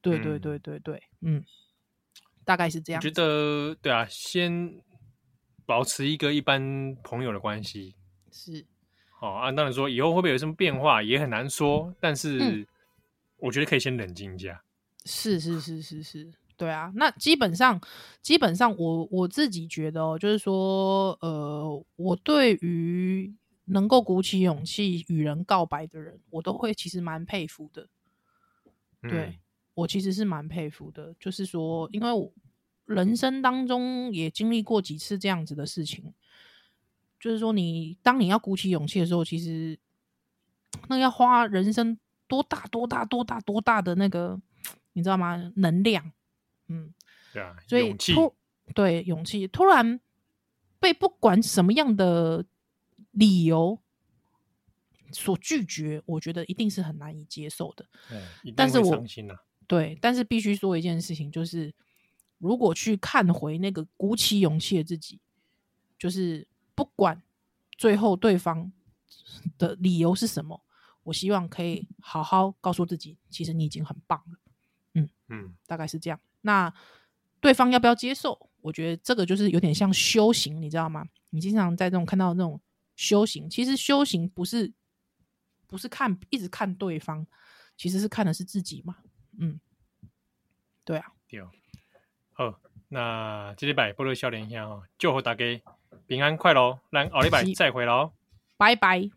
[0.00, 1.44] 对对对对对，嗯，嗯，
[2.44, 3.00] 大概是这样。
[3.00, 4.80] 我觉得对啊，先
[5.66, 7.94] 保持一个一般朋友的关系
[8.30, 8.64] 是。
[9.20, 12.64] 哦，按道理说以后会不会有什么变化也很难说，但是
[13.38, 14.62] 我觉得可以先冷静一下。
[15.04, 16.92] 是是是是是，对啊。
[16.94, 17.80] 那基本上
[18.20, 23.34] 基本上我我自己觉得哦，就是说，呃，我对于
[23.64, 27.88] 能够鼓起勇气与人告白的人，我都会其实蛮佩服的。
[29.02, 29.34] 对、嗯、
[29.74, 32.32] 我其实是蛮佩服的，就是说，因为我
[32.84, 36.12] 人生当中也经历过几次这样子的事情。
[37.20, 39.78] 就是说，你当你要鼓起勇气的时候，其实
[40.88, 41.98] 那要花人生
[42.28, 44.40] 多大多大多大多大的那个，
[44.92, 45.52] 你知道吗？
[45.56, 46.12] 能量，
[46.68, 46.92] 嗯，
[47.32, 48.34] 对啊，所以突
[48.74, 50.00] 对勇气突然
[50.78, 52.44] 被不管什么样的
[53.10, 53.78] 理由
[55.12, 57.84] 所拒绝，我觉得一定是很难以接受的。
[58.08, 61.74] 对，但是我伤心啊，对，但是必须说一件事情，就是
[62.38, 65.20] 如果去看回那个鼓起勇气的自己，
[65.98, 66.46] 就是。
[66.78, 67.20] 不管
[67.76, 68.70] 最后对方
[69.58, 70.62] 的理由是什么，
[71.02, 74.38] 我希望可以好好告诉自己，其实你已经很棒了。
[74.94, 76.20] 嗯嗯，大概是这样。
[76.42, 76.72] 那
[77.40, 78.32] 对方要不要接受？
[78.60, 81.02] 我我觉得这个就是有点像修行，你知道吗？
[81.30, 82.60] 你经常在这种看到那种
[82.96, 84.70] 修行，其实修行不是
[85.66, 87.26] 不是看一直看对方，
[87.78, 88.96] 其实是看的是自己嘛。
[89.38, 89.58] 嗯，
[90.84, 91.40] 对啊，对。
[92.34, 95.44] 好，那这礼拜菠萝少年兄哦，祝福大家
[96.06, 98.12] 平安快乐，咱后礼拜再会喽，
[98.58, 99.08] 拜拜。